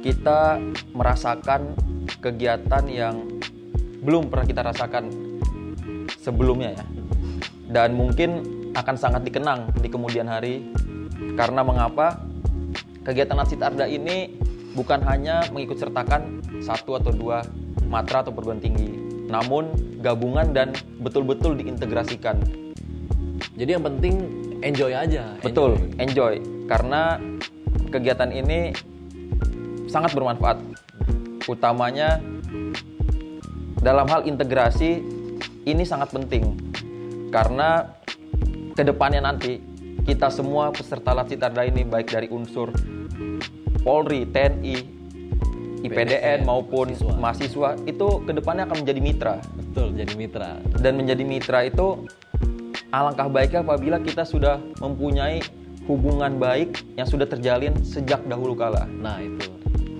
kita 0.01 0.57
merasakan 0.95 1.75
kegiatan 2.23 2.83
yang 2.87 3.27
belum 4.01 4.31
pernah 4.31 4.47
kita 4.47 4.61
rasakan 4.63 5.11
sebelumnya 6.21 6.73
ya. 6.73 6.85
Dan 7.65 7.97
mungkin 7.97 8.41
akan 8.75 8.95
sangat 8.95 9.27
dikenang 9.27 9.71
di 9.79 9.87
kemudian 9.91 10.31
hari 10.31 10.71
karena 11.35 11.63
mengapa 11.63 12.23
kegiatan 13.03 13.39
Arda 13.39 13.85
ini 13.87 14.35
bukan 14.75 14.99
hanya 15.07 15.47
mengikut 15.51 15.79
sertakan 15.79 16.43
satu 16.59 16.99
atau 16.99 17.11
dua 17.15 17.41
matra 17.87 18.25
atau 18.25 18.33
perguruan 18.35 18.59
tinggi, 18.59 18.91
namun 19.31 19.71
gabungan 20.03 20.51
dan 20.51 20.75
betul-betul 20.99 21.55
diintegrasikan. 21.55 22.41
Jadi 23.55 23.69
yang 23.71 23.85
penting 23.85 24.15
enjoy 24.59 24.91
aja. 24.91 25.37
Betul, 25.39 25.79
enjoy. 26.01 26.54
Karena 26.65 27.21
kegiatan 27.93 28.29
ini 28.33 28.73
sangat 29.89 30.13
bermanfaat. 30.17 30.57
Utamanya 31.45 32.17
dalam 33.85 34.09
hal 34.09 34.25
integrasi 34.25 35.01
ini 35.65 35.83
sangat 35.85 36.09
penting. 36.09 36.57
Karena 37.29 37.85
ke 38.73 38.81
depannya 38.81 39.21
nanti 39.21 39.61
kita 40.05 40.29
semua 40.33 40.73
peserta 40.73 41.13
Latsitarda 41.13 41.65
ini 41.65 41.85
baik 41.85 42.13
dari 42.13 42.27
unsur 42.29 42.69
Polri, 43.85 44.25
TNI, 44.25 44.95
IPDN 45.85 46.49
maupun 46.49 46.89
mahasiswa. 46.89 47.13
mahasiswa 47.21 47.69
itu 47.85 48.07
ke 48.25 48.31
depannya 48.33 48.65
akan 48.65 48.81
menjadi 48.81 49.01
mitra. 49.01 49.35
Betul, 49.53 49.93
jadi 49.93 50.13
mitra. 50.17 50.49
Dan 50.81 50.97
menjadi 50.97 51.21
mitra 51.21 51.59
itu 51.69 52.09
alangkah 52.89 53.29
baiknya 53.29 53.61
apabila 53.61 54.01
kita 54.01 54.25
sudah 54.25 54.57
mempunyai 54.81 55.45
hubungan 55.85 56.37
baik 56.41 56.81
yang 56.97 57.05
sudah 57.05 57.29
terjalin 57.29 57.73
sejak 57.85 58.21
dahulu 58.25 58.57
kala. 58.57 58.89
Nah 58.89 59.21
itu. 59.21 59.49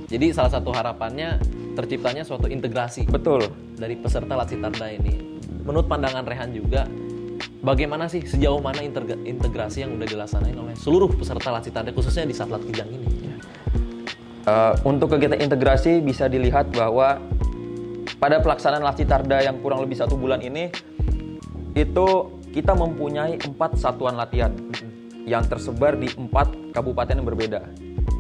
Jadi 0.06 0.34
salah 0.34 0.54
satu 0.54 0.70
harapannya 0.70 1.42
terciptanya 1.74 2.22
suatu 2.22 2.46
integrasi. 2.50 3.10
Betul. 3.10 3.50
Dari 3.78 3.98
peserta 3.98 4.34
Latsitarda 4.38 4.88
ini. 4.94 5.42
Menurut 5.66 5.90
pandangan 5.90 6.22
Rehan 6.26 6.54
juga, 6.54 6.86
bagaimana 7.66 8.06
sih 8.06 8.22
sejauh 8.22 8.62
mana 8.62 8.86
integrasi 9.26 9.82
yang 9.82 9.98
udah 9.98 10.06
dilaksanain 10.06 10.54
oleh 10.54 10.78
seluruh 10.78 11.10
peserta 11.10 11.50
Latsitarda 11.50 11.90
khususnya 11.90 12.30
di 12.30 12.36
Satlat 12.38 12.62
Kijang 12.70 12.90
ini? 12.90 13.08
Uh, 14.46 14.78
untuk 14.86 15.10
kegiatan 15.18 15.42
integrasi 15.42 16.06
bisa 16.06 16.30
dilihat 16.30 16.70
bahwa 16.70 17.18
pada 18.22 18.38
pelaksanaan 18.40 18.86
Tarda 18.86 19.42
yang 19.42 19.58
kurang 19.58 19.82
lebih 19.82 19.98
satu 19.98 20.14
bulan 20.14 20.38
ini 20.46 20.70
itu 21.74 22.08
kita 22.54 22.72
mempunyai 22.78 23.42
empat 23.42 23.76
satuan 23.82 24.16
latihan 24.16 24.54
yang 25.26 25.44
tersebar 25.50 25.98
di 25.98 26.08
empat 26.14 26.72
kabupaten 26.72 27.18
yang 27.18 27.28
berbeda. 27.28 27.62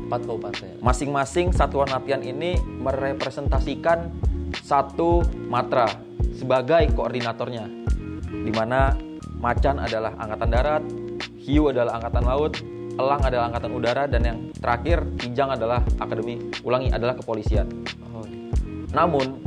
Empat 0.09 0.21
kabupaten. 0.25 0.81
Masing-masing 0.81 1.53
satuan 1.53 1.89
latihan 1.89 2.21
ini 2.25 2.57
merepresentasikan 2.81 4.09
satu 4.65 5.21
matra 5.45 5.89
sebagai 6.35 6.89
koordinatornya, 6.97 7.65
di 8.29 8.51
mana 8.51 8.97
Macan 9.35 9.77
adalah 9.77 10.17
angkatan 10.17 10.50
darat, 10.50 10.83
Hiu 11.38 11.69
adalah 11.69 12.01
angkatan 12.01 12.24
laut, 12.25 12.53
Elang 12.95 13.21
adalah 13.27 13.51
angkatan 13.51 13.71
udara 13.75 14.03
dan 14.07 14.21
yang 14.24 14.38
terakhir 14.55 15.03
Kijang 15.19 15.51
adalah 15.51 15.83
akademi 16.00 16.39
ulangi 16.63 16.95
adalah 16.95 17.12
kepolisian. 17.19 17.67
Oh. 18.15 18.24
Namun 18.95 19.43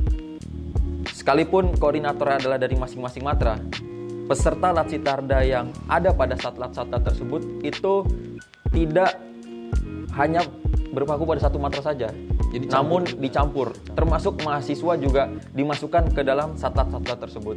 sekalipun 1.09 1.73
koordinatornya 1.81 2.45
adalah 2.45 2.61
dari 2.61 2.77
masing-masing 2.77 3.25
matra, 3.25 3.57
peserta 4.29 4.77
Latsitarda 4.77 5.41
yang 5.41 5.73
ada 5.89 6.13
pada 6.13 6.37
satlat-satlat 6.37 7.01
tersebut 7.01 7.65
itu 7.65 8.05
tidak 8.71 9.17
hanya 10.21 10.45
berpaku 10.93 11.25
pada 11.25 11.41
satu 11.49 11.57
matra 11.57 11.81
saja. 11.81 12.13
Jadi 12.53 12.69
namun 12.69 13.05
dicampur, 13.21 13.73
termasuk 13.97 14.41
mahasiswa 14.45 14.95
juga 15.01 15.33
dimasukkan 15.57 16.13
ke 16.13 16.21
dalam 16.21 16.57
satlat-satlat 16.57 17.19
tersebut. 17.25 17.57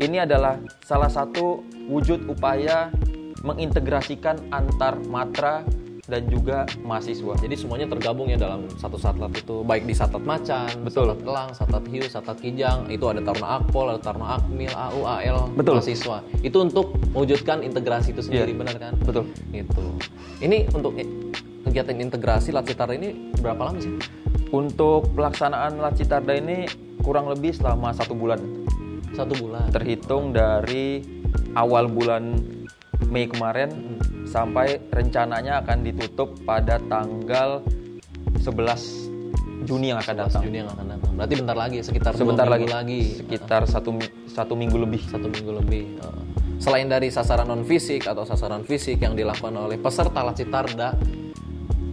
Ini 0.00 0.24
adalah 0.24 0.56
salah 0.86 1.10
satu 1.10 1.62
wujud 1.90 2.30
upaya 2.30 2.88
mengintegrasikan 3.42 4.50
antar 4.54 4.96
matra 5.10 5.66
dan 6.10 6.26
juga 6.26 6.66
mahasiswa. 6.82 7.38
Jadi 7.38 7.54
semuanya 7.54 7.86
tergabung 7.86 8.26
ya 8.26 8.34
dalam 8.34 8.66
satu 8.74 8.98
satlat 8.98 9.30
itu, 9.38 9.62
baik 9.62 9.86
di 9.86 9.94
satlat 9.94 10.26
macan, 10.26 10.66
betul, 10.82 11.14
satlat 11.14 11.20
elang, 11.22 11.50
satlat 11.54 11.84
hiu, 11.86 12.04
satlat 12.10 12.38
kijang, 12.42 12.90
itu 12.90 13.06
ada 13.06 13.22
taruna 13.22 13.62
akpol, 13.62 13.86
ada 13.94 14.00
taruna 14.02 14.42
akmil, 14.42 14.74
AU, 14.74 15.00
AL, 15.06 15.38
betul. 15.54 15.78
mahasiswa. 15.78 16.18
Itu 16.42 16.66
untuk 16.66 16.98
mewujudkan 17.14 17.62
integrasi 17.62 18.10
itu 18.10 18.26
sendiri, 18.26 18.50
yeah. 18.50 18.58
benar 18.58 18.74
kan? 18.82 18.92
Betul. 19.06 19.30
Itu. 19.54 19.84
Ini 20.42 20.66
untuk 20.74 20.98
kegiatan 21.64 21.96
integrasi 22.02 22.50
Latsitarda 22.50 22.98
ini 22.98 23.30
berapa 23.38 23.70
lama 23.70 23.78
sih? 23.78 23.94
Untuk 24.50 25.14
pelaksanaan 25.14 25.78
Latsitarda 25.78 26.34
ini 26.34 26.66
kurang 27.06 27.30
lebih 27.30 27.54
selama 27.54 27.94
satu 27.94 28.18
bulan. 28.18 28.42
Satu 29.14 29.38
bulan. 29.38 29.70
Terhitung 29.70 30.34
dari 30.34 31.06
awal 31.54 31.86
bulan 31.86 32.38
Mei 33.10 33.26
kemarin 33.26 33.70
hmm. 33.72 33.99
Sampai 34.30 34.78
rencananya 34.94 35.66
akan 35.66 35.82
ditutup 35.82 36.38
pada 36.46 36.78
tanggal 36.86 37.66
11 38.38 39.10
Juni 39.60 39.92
yang 39.92 40.00
akan 40.00 40.14
datang. 40.24 40.42
Juni 40.46 40.64
yang 40.64 40.70
akan 40.72 40.86
datang. 40.96 41.12
Berarti 41.20 41.34
bentar 41.36 41.56
lagi, 41.58 41.78
sekitar 41.84 42.16
sebentar 42.16 42.48
lagi, 42.48 42.64
lagi. 42.64 43.00
Sekitar 43.20 43.68
satu 43.68 43.92
satu 44.24 44.56
minggu 44.56 44.78
lebih. 44.80 45.04
Satu 45.04 45.28
minggu 45.28 45.52
lebih. 45.60 46.00
Selain 46.56 46.88
dari 46.88 47.12
sasaran 47.12 47.44
non 47.44 47.68
fisik 47.68 48.08
atau 48.08 48.24
sasaran 48.24 48.64
fisik 48.64 49.04
yang 49.04 49.12
dilakukan 49.12 49.52
oleh 49.52 49.76
peserta 49.76 50.24
Lacitarda, 50.24 50.96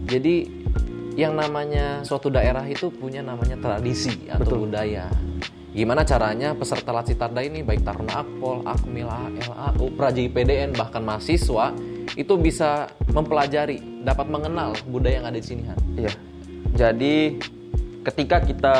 jadi 0.08 0.48
yang 1.16 1.36
namanya 1.36 2.00
suatu 2.08 2.32
daerah 2.32 2.64
itu 2.64 2.88
punya 2.88 3.20
namanya 3.20 3.60
tradisi 3.60 4.28
atau 4.32 4.56
Betul. 4.56 4.58
budaya 4.68 5.12
Gimana 5.68 6.02
caranya 6.02 6.56
peserta 6.56 6.90
Latsitarda 6.90 7.44
ini 7.44 7.60
baik 7.60 7.84
Taruna 7.84 8.24
Akpol, 8.24 8.64
Akmil, 8.64 9.06
ALAU, 9.06 9.92
Praji 9.94 10.26
PDN 10.26 10.72
bahkan 10.72 11.04
mahasiswa 11.04 11.70
itu 12.14 12.34
bisa 12.38 12.88
mempelajari, 13.12 14.04
dapat 14.06 14.26
mengenal 14.30 14.72
budaya 14.88 15.20
yang 15.20 15.26
ada 15.28 15.38
di 15.38 15.46
sini, 15.46 15.62
Han. 15.68 15.78
Iya. 15.98 16.12
Jadi 16.78 17.36
ketika 18.06 18.40
kita 18.40 18.76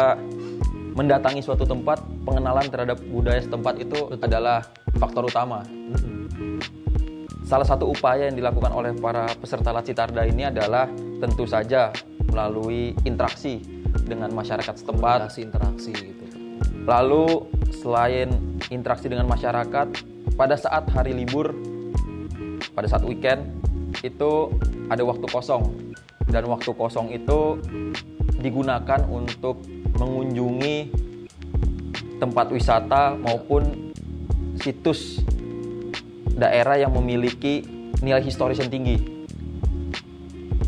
mendatangi 0.97 1.45
suatu 1.45 1.63
tempat, 1.63 2.03
pengenalan 2.27 2.67
terhadap 2.67 2.99
budaya 3.11 3.39
setempat 3.39 3.75
itu 3.79 3.99
Betul. 4.11 4.27
adalah 4.27 4.59
faktor 4.99 5.31
utama. 5.31 5.63
Salah 7.49 7.65
satu 7.65 7.89
upaya 7.89 8.29
yang 8.29 8.37
dilakukan 8.37 8.69
oleh 8.75 8.93
para 8.93 9.25
peserta 9.41 9.73
Latsitarda 9.73 10.27
ini 10.29 10.53
adalah 10.53 10.85
tentu 11.23 11.49
saja 11.49 11.89
melalui 12.29 12.93
interaksi 13.09 13.65
dengan 14.05 14.29
masyarakat 14.37 14.75
setempat. 14.85 15.33
Interaksi, 15.33 15.41
interaksi 15.49 15.91
gitu 15.97 16.25
Lalu 16.85 17.49
selain 17.73 18.29
interaksi 18.69 19.09
dengan 19.09 19.29
masyarakat, 19.29 19.87
pada 20.37 20.57
saat 20.57 20.89
hari 20.93 21.17
libur, 21.17 21.53
pada 22.79 22.87
saat 22.87 23.03
weekend 23.03 23.43
itu 24.07 24.55
ada 24.87 25.03
waktu 25.03 25.27
kosong. 25.27 25.67
Dan 26.31 26.47
waktu 26.47 26.71
kosong 26.79 27.11
itu 27.11 27.59
digunakan 28.39 29.03
untuk 29.11 29.67
mengunjungi 29.99 30.95
tempat 32.23 32.47
wisata 32.55 33.19
maupun 33.19 33.91
situs 34.63 35.27
daerah 36.39 36.79
yang 36.79 36.95
memiliki 36.95 37.67
nilai 37.99 38.23
historis 38.23 38.63
yang 38.63 38.71
tinggi. 38.71 39.27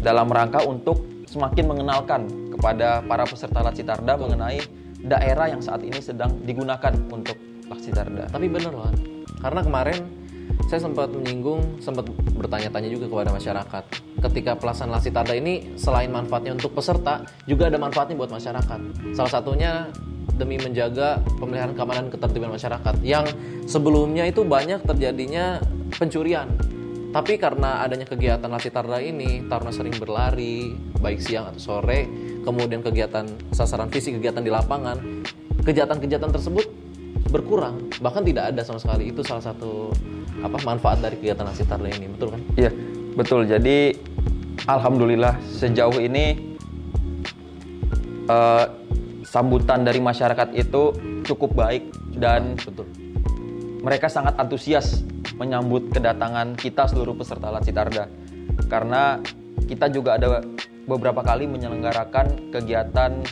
Dalam 0.02 0.26
rangka 0.26 0.66
untuk 0.66 1.06
semakin 1.30 1.70
mengenalkan 1.70 2.26
kepada 2.56 3.06
para 3.06 3.22
peserta 3.22 3.62
Latsitarda 3.62 4.18
mengenai 4.18 4.58
daerah 5.06 5.46
yang 5.46 5.62
saat 5.62 5.86
ini 5.86 6.02
sedang 6.02 6.42
digunakan 6.42 6.90
untuk 7.12 7.38
vaksin 7.70 7.94
Darda. 7.94 8.26
Tapi 8.32 8.50
benar 8.50 8.74
loh, 8.74 8.90
karena 9.38 9.60
kemarin 9.62 10.19
saya 10.70 10.86
sempat 10.86 11.10
menyinggung, 11.10 11.82
sempat 11.82 12.06
bertanya-tanya 12.38 12.86
juga 12.94 13.10
kepada 13.10 13.34
masyarakat. 13.34 13.84
Ketika 14.22 14.54
pelaksanaan 14.54 15.02
Tarda 15.02 15.34
ini 15.34 15.74
selain 15.74 16.14
manfaatnya 16.14 16.54
untuk 16.54 16.78
peserta, 16.78 17.26
juga 17.50 17.66
ada 17.66 17.74
manfaatnya 17.74 18.14
buat 18.14 18.30
masyarakat. 18.30 19.10
Salah 19.10 19.32
satunya 19.34 19.90
demi 20.38 20.62
menjaga 20.62 21.18
pemeliharaan 21.42 21.74
keamanan 21.74 22.06
ketertiban 22.06 22.54
masyarakat 22.54 23.02
yang 23.02 23.26
sebelumnya 23.66 24.30
itu 24.30 24.46
banyak 24.46 24.86
terjadinya 24.86 25.58
pencurian. 25.98 26.54
Tapi 27.10 27.34
karena 27.42 27.82
adanya 27.82 28.06
kegiatan 28.06 28.46
Tarda 28.46 29.02
ini, 29.02 29.42
Taruna 29.50 29.74
sering 29.74 29.98
berlari, 29.98 30.70
baik 31.02 31.18
siang 31.18 31.50
atau 31.50 31.58
sore, 31.82 32.06
kemudian 32.46 32.78
kegiatan 32.86 33.26
sasaran 33.50 33.90
fisik, 33.90 34.22
kegiatan 34.22 34.46
di 34.46 34.54
lapangan, 34.54 35.26
kejahatan-kejahatan 35.66 36.30
tersebut 36.30 36.89
berkurang, 37.30 37.88
bahkan 38.02 38.26
tidak 38.26 38.50
ada 38.52 38.60
sama 38.66 38.82
sekali. 38.82 39.14
Itu 39.14 39.22
salah 39.22 39.40
satu 39.40 39.94
apa 40.42 40.58
manfaat 40.66 40.98
dari 41.00 41.16
kegiatan 41.16 41.46
Asitarda 41.46 41.86
ini, 41.86 42.10
betul 42.10 42.34
kan? 42.34 42.40
Iya, 42.58 42.70
betul. 43.14 43.46
Jadi 43.46 43.94
alhamdulillah 44.66 45.38
sejauh 45.46 45.96
ini 46.02 46.36
uh, 48.26 48.66
sambutan 49.24 49.86
dari 49.86 50.02
masyarakat 50.02 50.52
itu 50.58 50.92
cukup 51.24 51.54
baik 51.54 51.86
dan 52.18 52.58
betul. 52.58 52.90
Mereka 53.80 54.12
sangat 54.12 54.36
antusias 54.36 55.06
menyambut 55.40 55.88
kedatangan 55.88 56.52
kita 56.58 56.84
seluruh 56.90 57.16
peserta 57.16 57.48
Latsitarda 57.48 58.04
karena 58.68 59.16
kita 59.64 59.88
juga 59.88 60.20
ada 60.20 60.44
beberapa 60.84 61.22
kali 61.24 61.48
menyelenggarakan 61.48 62.52
kegiatan 62.52 63.22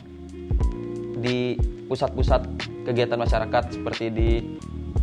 di 1.19 1.59
pusat-pusat 1.91 2.47
kegiatan 2.89 3.21
masyarakat 3.21 3.77
seperti 3.77 4.05
di 4.09 4.31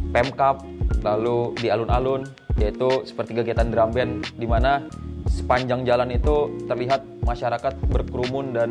Pemkap, 0.10 0.64
lalu 1.06 1.54
di 1.60 1.68
alun-alun, 1.70 2.26
yaitu 2.58 3.04
seperti 3.04 3.36
kegiatan 3.36 3.68
drum 3.68 3.92
band 3.92 4.26
di 4.40 4.48
mana 4.48 4.88
sepanjang 5.28 5.84
jalan 5.84 6.10
itu 6.16 6.50
terlihat 6.66 7.04
masyarakat 7.28 7.74
berkerumun 7.92 8.56
dan 8.56 8.70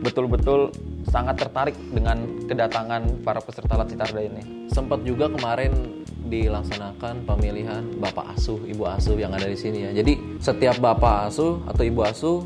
betul-betul 0.00 0.72
sangat 1.04 1.36
tertarik 1.36 1.76
dengan 1.92 2.24
kedatangan 2.48 3.20
para 3.20 3.44
peserta 3.44 3.76
Latsitarda 3.76 4.20
ini. 4.24 4.66
Sempat 4.72 5.04
juga 5.04 5.28
kemarin 5.28 6.02
dilaksanakan 6.24 7.28
pemilihan 7.28 7.84
bapak 8.00 8.32
asuh, 8.34 8.56
ibu 8.64 8.88
asuh 8.88 9.20
yang 9.20 9.36
ada 9.36 9.44
di 9.44 9.58
sini 9.58 9.84
ya. 9.84 9.90
Jadi 9.92 10.40
setiap 10.40 10.80
bapak 10.80 11.28
asuh 11.28 11.60
atau 11.68 11.84
ibu 11.84 12.00
asuh 12.00 12.40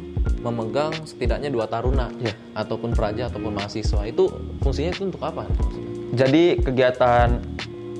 memegang 0.49 0.93
setidaknya 1.05 1.52
dua 1.52 1.69
taruna 1.69 2.09
Ya. 2.19 2.33
ataupun 2.57 2.97
praja 2.97 3.28
ataupun 3.28 3.52
mahasiswa. 3.52 4.09
Itu 4.09 4.33
fungsinya 4.64 4.97
itu 4.97 5.12
untuk 5.12 5.21
apa? 5.21 5.45
Jadi 6.17 6.64
kegiatan 6.64 7.45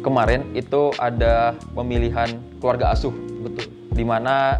kemarin 0.00 0.57
itu 0.57 0.90
ada 0.97 1.52
pemilihan 1.76 2.40
keluarga 2.57 2.97
asuh, 2.97 3.12
Betul. 3.45 3.69
di 3.93 4.05
mana 4.07 4.57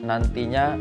nantinya 0.00 0.78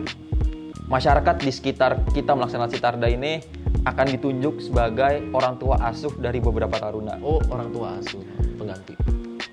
masyarakat 0.87 1.35
di 1.41 1.51
sekitar 1.51 2.05
kita 2.13 2.37
melaksanakan 2.37 2.69
Sitarda 2.69 3.07
ini 3.09 3.41
akan 3.87 4.05
ditunjuk 4.11 4.59
sebagai 4.59 5.23
orang 5.31 5.55
tua 5.57 5.79
asuh 5.87 6.11
dari 6.19 6.37
beberapa 6.43 6.75
taruna. 6.77 7.17
Oh, 7.23 7.39
orang 7.49 7.69
tua 7.71 7.97
asuh 7.97 8.21
pengganti. 8.59 8.93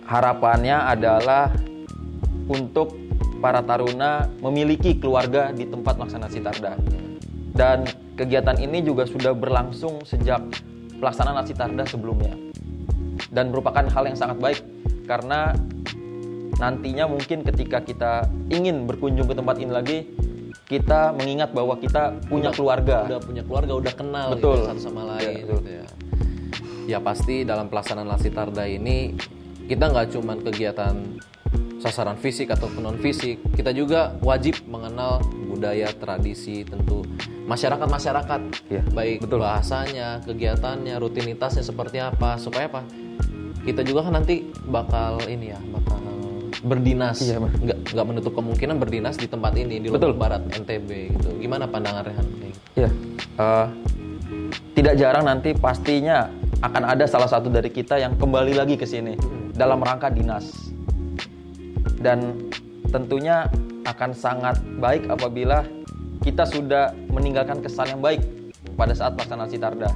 Harapannya 0.07 0.77
adalah 0.87 1.51
untuk 2.47 3.06
para 3.39 3.61
taruna 3.61 4.27
memiliki 4.41 4.97
keluarga 4.97 5.53
di 5.53 5.65
tempat 5.65 5.97
melaksanakan 5.97 6.33
Sitarda. 6.33 6.73
Dan 7.53 7.85
kegiatan 8.17 8.57
ini 8.57 8.81
juga 8.81 9.05
sudah 9.05 9.33
berlangsung 9.33 10.05
sejak 10.05 10.41
pelaksanaan 10.99 11.45
Sitarda 11.45 11.85
sebelumnya. 11.85 12.33
Dan 13.29 13.53
merupakan 13.53 13.85
hal 13.85 14.05
yang 14.09 14.17
sangat 14.17 14.39
baik 14.41 14.61
karena 15.05 15.53
nantinya 16.57 17.05
mungkin 17.05 17.45
ketika 17.45 17.81
kita 17.81 18.13
ingin 18.49 18.89
berkunjung 18.89 19.29
ke 19.29 19.35
tempat 19.37 19.57
ini 19.61 19.73
lagi, 19.73 19.99
kita 20.67 21.13
mengingat 21.15 21.53
bahwa 21.53 21.77
kita 21.77 22.17
punya 22.27 22.51
Udah- 22.51 22.57
keluarga. 22.57 22.99
Udah 23.07 23.21
punya 23.23 23.43
keluarga, 23.45 23.73
udah 23.77 23.93
kenal 23.95 24.29
Betul. 24.35 24.57
gitu, 24.57 24.67
satu 24.67 24.81
sama 24.83 25.01
Ya, 25.01 25.07
lain. 25.13 25.37
betul. 25.45 25.61
gitu 25.61 25.71
ya. 25.71 25.85
Ya 26.87 26.99
pasti 27.03 27.43
dalam 27.43 27.67
pelaksanaan 27.67 28.07
Lasitarda 28.07 28.65
ini 28.65 29.15
kita 29.67 29.91
nggak 29.91 30.15
cuman 30.15 30.39
kegiatan 30.43 30.95
sasaran 31.87 32.19
fisik 32.19 32.51
ataupun 32.51 32.83
non 32.83 32.99
fisik, 32.99 33.39
kita 33.55 33.71
juga 33.71 34.19
wajib 34.27 34.59
mengenal 34.67 35.23
budaya, 35.47 35.89
tradisi, 35.95 36.67
tentu 36.67 37.07
masyarakat 37.47 37.87
masyarakat, 37.87 38.41
Iya, 38.67 38.83
baik 38.91 39.23
betul. 39.23 39.39
bahasanya, 39.41 40.21
kegiatannya, 40.27 40.99
rutinitasnya 40.99 41.63
seperti 41.63 42.03
apa, 42.03 42.37
supaya 42.43 42.67
apa? 42.67 42.83
Kita 43.63 43.87
juga 43.87 44.07
kan 44.07 44.19
nanti 44.19 44.51
bakal 44.67 45.23
ini 45.31 45.55
ya, 45.55 45.59
bakal 45.71 46.03
berdinas, 46.67 47.23
Iya, 47.23 47.39
nggak 47.39 47.95
nggak 47.95 48.07
menutup 48.07 48.33
kemungkinan 48.35 48.77
berdinas 48.83 49.15
di 49.15 49.31
tempat 49.31 49.55
ini 49.55 49.79
di 49.79 49.89
Betul. 49.89 50.19
Lombok 50.19 50.21
Barat 50.21 50.43
NTB 50.51 50.89
gitu. 51.15 51.29
Gimana 51.39 51.71
pandangan 51.71 52.03
Rehan? 52.03 52.27
kayak 52.27 52.51
gitu? 52.51 52.67
Ya, 52.83 52.91
eh, 53.39 53.67
tidak 54.75 54.95
jarang 54.99 55.25
nanti 55.25 55.55
pastinya 55.55 56.27
akan 56.61 56.83
ada 56.83 57.05
salah 57.07 57.31
satu 57.31 57.47
dari 57.53 57.71
kita 57.71 58.01
yang 58.01 58.19
kembali 58.19 58.59
lagi 58.59 58.75
ke 58.75 58.85
sini 58.89 59.15
dalam 59.55 59.79
rangka 59.79 60.11
dinas. 60.11 60.75
Dan 62.07 62.47
tentunya 62.95 63.51
akan 63.83 64.15
sangat 64.15 64.63
baik 64.79 65.11
apabila 65.11 65.67
kita 66.23 66.47
sudah 66.47 66.95
meninggalkan 67.11 67.59
kesan 67.59 67.99
yang 67.99 68.03
baik 68.03 68.23
pada 68.79 68.95
saat 68.95 69.19
pelaksanaan 69.19 69.51
Sitarda. 69.51 69.91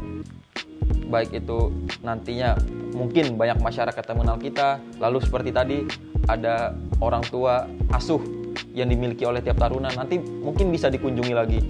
Baik 1.06 1.38
itu 1.38 1.70
nantinya 2.02 2.58
mungkin 2.90 3.38
banyak 3.38 3.62
masyarakat 3.62 4.02
yang 4.02 4.18
mengenal 4.18 4.38
kita, 4.42 4.82
lalu 4.98 5.22
seperti 5.22 5.50
tadi 5.54 5.78
ada 6.26 6.74
orang 6.98 7.22
tua 7.30 7.70
asuh 7.94 8.18
yang 8.74 8.90
dimiliki 8.90 9.22
oleh 9.22 9.38
tiap 9.38 9.62
taruna, 9.62 9.94
nanti 9.94 10.18
mungkin 10.18 10.70
bisa 10.74 10.90
dikunjungi 10.90 11.34
lagi. 11.34 11.62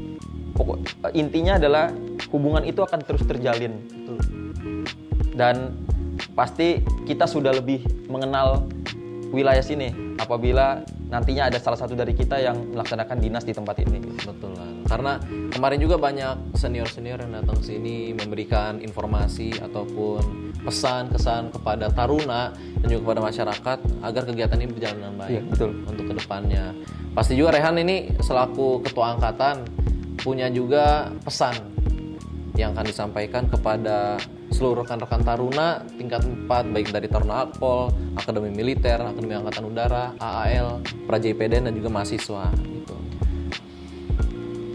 Pokok 0.57 0.81
intinya 1.16 1.57
adalah 1.57 1.92
hubungan 2.33 2.64
itu 2.64 2.85
akan 2.85 3.00
terus 3.00 3.24
terjalin 3.24 3.81
dan 5.33 5.72
pasti 6.37 6.85
kita 7.09 7.24
sudah 7.24 7.57
lebih 7.57 7.81
mengenal 8.12 8.68
wilayah 9.31 9.62
sini 9.62 9.90
apabila 10.19 10.83
nantinya 11.11 11.51
ada 11.51 11.59
salah 11.59 11.79
satu 11.79 11.99
dari 11.99 12.14
kita 12.14 12.38
yang 12.38 12.71
melaksanakan 12.75 13.19
dinas 13.19 13.43
di 13.43 13.55
tempat 13.55 13.83
ini. 13.83 13.99
Betul 14.23 14.55
lah. 14.55 14.69
Karena 14.87 15.12
kemarin 15.51 15.79
juga 15.79 15.97
banyak 15.99 16.55
senior-senior 16.59 17.23
yang 17.23 17.33
datang 17.43 17.59
sini 17.62 18.14
memberikan 18.14 18.83
informasi 18.83 19.55
ataupun 19.62 20.51
pesan 20.61 21.09
kesan 21.14 21.55
kepada 21.55 21.88
taruna 21.90 22.53
dan 22.83 22.87
juga 22.90 23.01
kepada 23.11 23.21
masyarakat 23.33 23.79
agar 24.03 24.23
kegiatan 24.29 24.59
ini 24.61 24.71
berjalan 24.71 24.97
dengan 24.99 25.14
baik 25.16 25.31
Iya, 25.31 25.43
betul. 25.47 25.71
untuk 25.88 26.05
ke 26.11 26.14
depannya. 26.21 26.64
Pasti 27.11 27.33
juga 27.35 27.51
Rehan 27.59 27.79
ini 27.81 27.97
selaku 28.23 28.83
ketua 28.87 29.19
angkatan 29.19 29.66
punya 30.21 30.53
juga 30.53 31.09
pesan 31.25 31.57
yang 32.59 32.77
akan 32.77 32.87
disampaikan 32.87 33.49
kepada 33.49 34.21
seluruh 34.51 34.83
rekan-rekan 34.85 35.23
taruna 35.23 35.81
tingkat 35.95 36.27
4 36.27 36.75
baik 36.75 36.91
dari 36.91 37.07
Taruna 37.07 37.47
Akpol, 37.47 37.95
Akademi 38.19 38.51
Militer, 38.51 38.99
Akademi 38.99 39.39
Angkatan 39.39 39.65
Udara, 39.71 40.13
AAL, 40.19 40.83
Praja 41.07 41.27
IPDN 41.31 41.71
dan 41.71 41.75
juga 41.79 41.89
mahasiswa 41.89 42.51
gitu. 42.55 42.97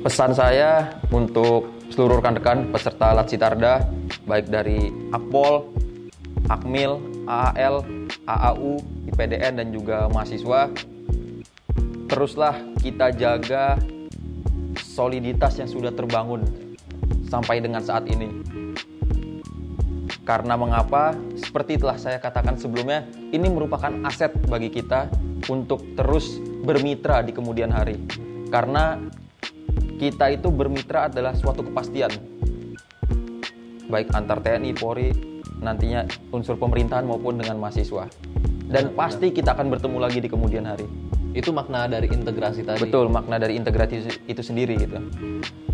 Pesan 0.02 0.32
saya 0.32 0.96
untuk 1.12 1.70
seluruh 1.92 2.24
rekan-rekan 2.24 2.72
peserta 2.72 3.14
Latsitarda 3.14 3.86
baik 4.26 4.50
dari 4.50 4.90
Akpol, 5.14 5.70
Akmil, 6.50 6.98
AAL, 7.28 7.84
AAU, 8.26 8.82
IPDN 9.12 9.62
dan 9.62 9.68
juga 9.70 10.10
mahasiswa 10.10 10.72
teruslah 12.06 12.54
kita 12.80 13.10
jaga 13.18 13.82
soliditas 14.78 15.58
yang 15.58 15.70
sudah 15.70 15.90
terbangun 15.90 16.46
sampai 17.26 17.60
dengan 17.60 17.82
saat 17.82 18.06
ini. 18.08 18.30
Karena 20.26 20.58
mengapa? 20.58 21.14
Seperti 21.38 21.78
telah 21.78 22.02
saya 22.02 22.18
katakan 22.18 22.58
sebelumnya, 22.58 23.06
ini 23.30 23.46
merupakan 23.46 23.94
aset 24.10 24.34
bagi 24.50 24.74
kita 24.74 25.06
untuk 25.46 25.86
terus 25.94 26.42
bermitra 26.66 27.22
di 27.22 27.30
kemudian 27.30 27.70
hari. 27.70 28.02
Karena 28.50 28.98
kita 30.02 30.34
itu 30.34 30.50
bermitra 30.50 31.14
adalah 31.14 31.38
suatu 31.38 31.62
kepastian. 31.62 32.10
Baik 33.86 34.10
antar 34.18 34.42
TNI, 34.42 34.74
Polri, 34.74 35.14
nantinya 35.62 36.10
unsur 36.34 36.58
pemerintahan 36.58 37.06
maupun 37.06 37.38
dengan 37.38 37.62
mahasiswa. 37.62 38.10
Dan 38.66 38.98
pasti 38.98 39.30
kita 39.30 39.54
akan 39.54 39.70
bertemu 39.78 39.98
lagi 40.02 40.26
di 40.26 40.26
kemudian 40.26 40.66
hari. 40.66 40.90
Itu 41.38 41.54
makna 41.54 41.86
dari 41.86 42.10
integrasi 42.10 42.66
tadi. 42.66 42.82
Betul, 42.82 43.14
makna 43.14 43.38
dari 43.38 43.62
integrasi 43.62 44.26
itu 44.26 44.42
sendiri 44.42 44.74
gitu. 44.82 44.98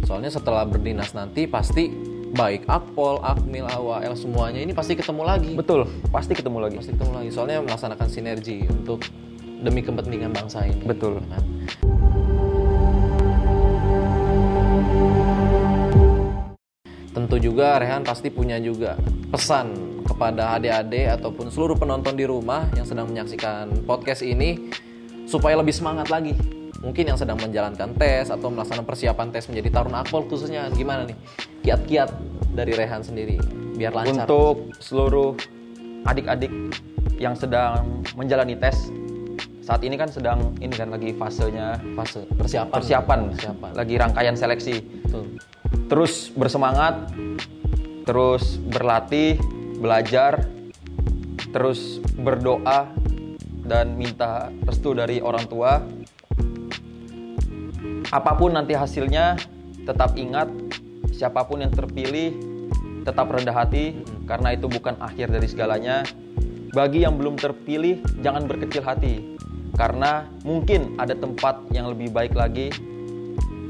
Soalnya 0.04 0.28
setelah 0.28 0.68
berdinas 0.68 1.16
nanti 1.16 1.48
pasti 1.48 2.11
baik 2.32 2.64
Akpol, 2.68 3.20
Akmil, 3.20 3.68
AWL 3.68 4.16
semuanya 4.16 4.64
ini 4.64 4.72
pasti 4.72 4.96
ketemu 4.96 5.24
lagi. 5.28 5.52
Betul, 5.54 5.88
pasti 6.10 6.32
ketemu 6.32 6.58
lagi. 6.64 6.76
Pasti 6.80 6.92
ketemu 6.96 7.12
lagi. 7.20 7.30
Soalnya 7.32 7.60
melaksanakan 7.64 8.08
sinergi 8.08 8.68
untuk 8.72 9.04
demi 9.62 9.84
kepentingan 9.84 10.32
bangsa 10.32 10.64
ini. 10.66 10.84
Betul. 10.88 11.20
Kan? 11.28 11.44
Tentu 17.12 17.36
juga 17.44 17.76
Rehan 17.76 18.08
pasti 18.08 18.32
punya 18.32 18.56
juga 18.64 18.96
pesan 19.32 19.76
kepada 20.08 20.56
adik-adik 20.56 21.20
ataupun 21.20 21.52
seluruh 21.52 21.76
penonton 21.76 22.16
di 22.16 22.24
rumah 22.24 22.68
yang 22.76 22.88
sedang 22.88 23.12
menyaksikan 23.12 23.84
podcast 23.84 24.24
ini 24.24 24.72
supaya 25.28 25.60
lebih 25.60 25.76
semangat 25.76 26.08
lagi. 26.08 26.61
Mungkin 26.80 27.12
yang 27.12 27.20
sedang 27.20 27.36
menjalankan 27.36 27.92
tes 28.00 28.32
atau 28.32 28.48
melaksanakan 28.48 28.88
persiapan 28.88 29.28
tes 29.36 29.52
menjadi 29.52 29.70
taruna 29.82 30.08
akpol 30.08 30.26
khususnya 30.32 30.72
gimana 30.72 31.04
nih? 31.04 31.18
Kiat-kiat 31.68 32.10
dari 32.56 32.72
Rehan 32.72 33.04
sendiri 33.04 33.36
biar 33.76 33.92
lancar. 33.92 34.26
Untuk 34.26 34.72
seluruh 34.80 35.36
adik-adik 36.08 36.50
yang 37.22 37.38
sedang 37.38 38.02
menjalani 38.18 38.58
tes 38.58 38.90
saat 39.62 39.86
ini 39.86 39.94
kan 39.94 40.10
sedang 40.10 40.58
ini 40.58 40.74
kan 40.74 40.90
lagi 40.90 41.14
fasenya 41.14 41.78
fase 41.94 42.26
persiapan. 42.34 42.74
persiapan, 42.74 43.20
persiapan. 43.30 43.72
lagi 43.78 43.94
rangkaian 43.96 44.36
seleksi. 44.36 44.82
Betul. 45.06 45.38
Terus 45.86 46.14
bersemangat, 46.34 47.14
terus 48.10 48.58
berlatih, 48.58 49.38
belajar, 49.78 50.50
terus 51.54 52.02
berdoa 52.18 52.90
dan 53.70 53.96
minta 53.96 54.50
restu 54.66 54.98
dari 54.98 55.22
orang 55.22 55.46
tua. 55.46 55.86
Apa 58.12 58.36
pun 58.36 58.52
nanti 58.52 58.76
hasilnya, 58.76 59.40
tetap 59.88 60.20
ingat 60.20 60.52
siapa 61.16 61.48
pun 61.48 61.64
yang 61.64 61.72
terpilih 61.72 62.36
tetap 63.02 63.34
rendah 63.34 63.56
hati 63.56 64.06
karena 64.30 64.54
itu 64.54 64.70
bukan 64.70 65.00
akhir 65.02 65.34
dari 65.34 65.48
segalanya. 65.50 66.06
Bagi 66.72 67.04
yang 67.04 67.20
belum 67.20 67.36
terpilih, 67.36 68.00
jangan 68.24 68.48
berkecil 68.48 68.84
hati 68.84 69.36
karena 69.76 70.28
mungkin 70.48 70.96
ada 71.00 71.16
tempat 71.16 71.60
yang 71.72 71.92
lebih 71.92 72.12
baik 72.12 72.36
lagi 72.36 72.72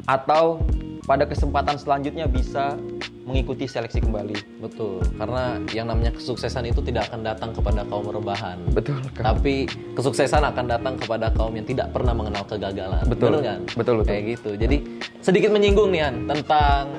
atau 0.05 0.61
pada 1.05 1.25
kesempatan 1.25 1.77
selanjutnya 1.77 2.29
bisa 2.29 2.77
mengikuti 3.25 3.69
seleksi 3.69 4.01
kembali. 4.01 4.61
Betul, 4.61 5.05
karena 5.17 5.61
yang 5.71 5.87
namanya 5.89 6.11
kesuksesan 6.17 6.65
itu 6.65 6.81
tidak 6.81 7.09
akan 7.11 7.21
datang 7.21 7.53
kepada 7.53 7.85
kaum 7.85 8.09
rebahan. 8.09 8.57
Betul. 8.73 8.97
Tapi 9.13 9.69
kesuksesan 9.93 10.41
akan 10.41 10.65
datang 10.65 10.97
kepada 10.97 11.29
kaum 11.33 11.53
yang 11.53 11.65
tidak 11.65 11.93
pernah 11.93 12.17
mengenal 12.17 12.41
kegagalan. 12.49 13.05
Betul. 13.05 13.37
Bener 13.37 13.41
kan? 13.45 13.59
Betul, 13.77 13.93
betul. 14.01 14.09
Kayak 14.09 14.23
gitu. 14.37 14.49
Jadi 14.57 14.77
sedikit 15.21 15.49
menyinggung 15.53 15.93
nih 15.93 16.01
An 16.09 16.15
tentang 16.25 16.97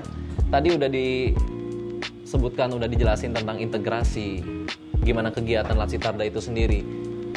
tadi 0.52 0.68
udah 0.78 0.90
disebutkan 0.92 2.68
udah 2.76 2.86
dijelasin 2.86 3.34
tentang 3.34 3.58
integrasi 3.58 4.44
gimana 5.02 5.34
kegiatan 5.34 5.74
Latsitarda 5.74 6.22
itu 6.22 6.38
sendiri. 6.38 6.86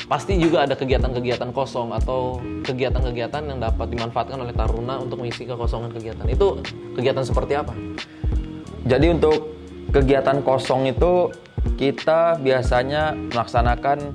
Pasti 0.06 0.38
juga 0.38 0.68
ada 0.68 0.78
kegiatan-kegiatan 0.78 1.50
kosong 1.50 1.90
atau 1.96 2.38
kegiatan-kegiatan 2.62 3.42
yang 3.50 3.58
dapat 3.58 3.90
dimanfaatkan 3.90 4.38
oleh 4.38 4.54
Taruna 4.54 5.02
untuk 5.02 5.24
mengisi 5.24 5.50
kekosongan 5.50 5.90
kegiatan. 5.98 6.30
Itu 6.30 6.62
kegiatan 6.94 7.26
seperti 7.26 7.58
apa? 7.58 7.74
Jadi 8.86 9.10
untuk 9.10 9.58
kegiatan 9.90 10.46
kosong 10.46 10.94
itu 10.94 11.34
kita 11.82 12.38
biasanya 12.38 13.18
melaksanakan 13.34 14.14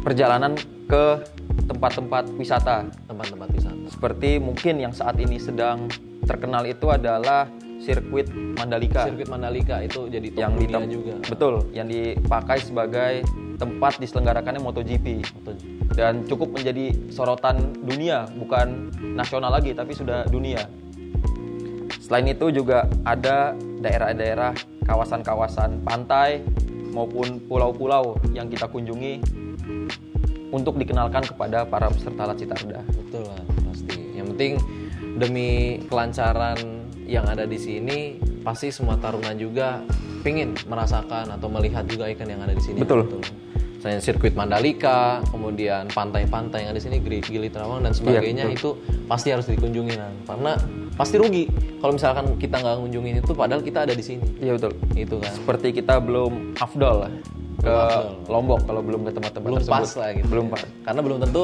perjalanan 0.00 0.56
ke 0.88 1.20
tempat-tempat 1.68 2.32
wisata. 2.40 2.88
Tempat-tempat 3.04 3.48
wisata. 3.52 3.76
Seperti 3.92 4.40
mungkin 4.40 4.80
yang 4.80 4.96
saat 4.96 5.20
ini 5.20 5.36
sedang 5.36 5.92
terkenal 6.24 6.64
itu 6.64 6.88
adalah 6.88 7.44
sirkuit 7.84 8.32
Mandalika 8.32 9.04
Sirkuit 9.04 9.28
Mandalika 9.28 9.84
itu 9.84 10.08
jadi 10.08 10.32
yang 10.40 10.56
di 10.56 10.64
juga. 10.88 11.20
betul 11.28 11.68
yang 11.76 11.84
dipakai 11.84 12.64
sebagai 12.64 13.20
tempat 13.60 14.00
diselenggarakannya 14.00 14.64
MotoGP 14.64 15.06
Betul. 15.20 15.54
dan 15.92 16.24
cukup 16.24 16.56
menjadi 16.56 16.96
sorotan 17.12 17.76
dunia 17.84 18.24
bukan 18.40 18.88
nasional 19.14 19.52
lagi 19.52 19.76
tapi 19.76 19.92
sudah 19.92 20.24
dunia. 20.32 20.64
Selain 22.04 22.28
itu 22.28 22.52
juga 22.52 22.84
ada 23.08 23.56
daerah-daerah 23.80 24.52
kawasan-kawasan 24.84 25.80
pantai 25.88 26.44
maupun 26.92 27.40
pulau-pulau 27.48 28.20
yang 28.36 28.52
kita 28.52 28.68
kunjungi 28.68 29.24
untuk 30.52 30.76
dikenalkan 30.76 31.24
kepada 31.24 31.64
para 31.64 31.88
peserta 31.88 32.28
Lacitarda. 32.28 32.84
Betul 32.92 33.24
lah, 33.24 33.40
pasti. 33.72 33.96
Yang 34.20 34.26
penting 34.36 34.52
demi 35.16 35.80
kelancaran 35.88 36.84
yang 37.08 37.24
ada 37.24 37.48
di 37.48 37.56
sini, 37.56 38.20
pasti 38.44 38.68
semua 38.68 39.00
taruna 39.00 39.32
juga 39.32 39.80
pingin 40.20 40.52
merasakan 40.68 41.32
atau 41.32 41.48
melihat 41.48 41.88
juga 41.88 42.12
ikan 42.12 42.28
yang 42.28 42.44
ada 42.44 42.52
di 42.52 42.60
sini. 42.60 42.84
Betul. 42.84 43.08
Misalnya 43.84 44.00
sirkuit 44.00 44.32
Mandalika, 44.32 45.20
kemudian 45.28 45.92
pantai-pantai 45.92 46.64
yang 46.64 46.72
ada 46.72 46.80
di 46.80 46.88
sini, 46.88 47.04
Gili, 47.04 47.52
Trawangan 47.52 47.84
dan 47.84 47.92
sebagainya 47.92 48.48
Iya, 48.48 48.56
itu 48.56 48.80
pasti 49.04 49.28
harus 49.28 49.44
dikunjungi 49.44 49.92
Nan. 50.00 50.24
Karena 50.24 50.56
pasti 50.96 51.20
rugi 51.20 51.52
kalau 51.84 51.92
misalkan 51.92 52.32
kita 52.40 52.64
nggak 52.64 52.80
ngunjungin 52.80 53.20
itu, 53.20 53.36
padahal 53.36 53.60
kita 53.60 53.84
ada 53.84 53.92
di 53.92 54.00
sini. 54.00 54.24
Iya 54.40 54.56
betul. 54.56 54.72
Itu 54.96 55.20
kan. 55.20 55.36
Seperti 55.36 55.76
kita 55.76 56.00
belum 56.00 56.56
afdol 56.56 56.96
lah 57.04 57.12
ke 57.60 57.76
afdol. 57.76 58.08
Lombok 58.24 58.60
kalau 58.64 58.80
belum 58.80 59.00
ke 59.04 59.10
tempat-tempat 59.20 59.48
belum 59.52 59.60
tersebut. 59.60 59.76
pas 59.76 59.90
lah 60.00 60.08
gitu. 60.16 60.26
Belum 60.32 60.46
ya. 60.48 60.52
pas. 60.56 60.62
Karena 60.64 61.00
belum 61.04 61.18
tentu 61.20 61.42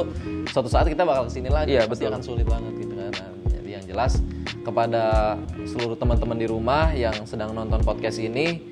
suatu 0.49 0.69
saat 0.73 0.89
kita 0.89 1.05
bakal 1.05 1.29
ke 1.29 1.33
sini 1.37 1.49
lagi. 1.53 1.77
Iya, 1.77 1.85
pasti 1.85 2.09
betul. 2.09 2.13
akan 2.17 2.21
sulit 2.25 2.45
banget 2.49 2.73
gitu 2.73 2.93
kan. 2.97 3.11
Nah, 3.21 3.29
jadi 3.53 3.69
yang 3.77 3.85
jelas 3.85 4.17
kepada 4.65 5.37
seluruh 5.61 5.93
teman-teman 5.93 6.41
di 6.41 6.49
rumah 6.49 6.89
yang 6.97 7.13
sedang 7.29 7.53
nonton 7.53 7.85
podcast 7.85 8.17
ini, 8.17 8.65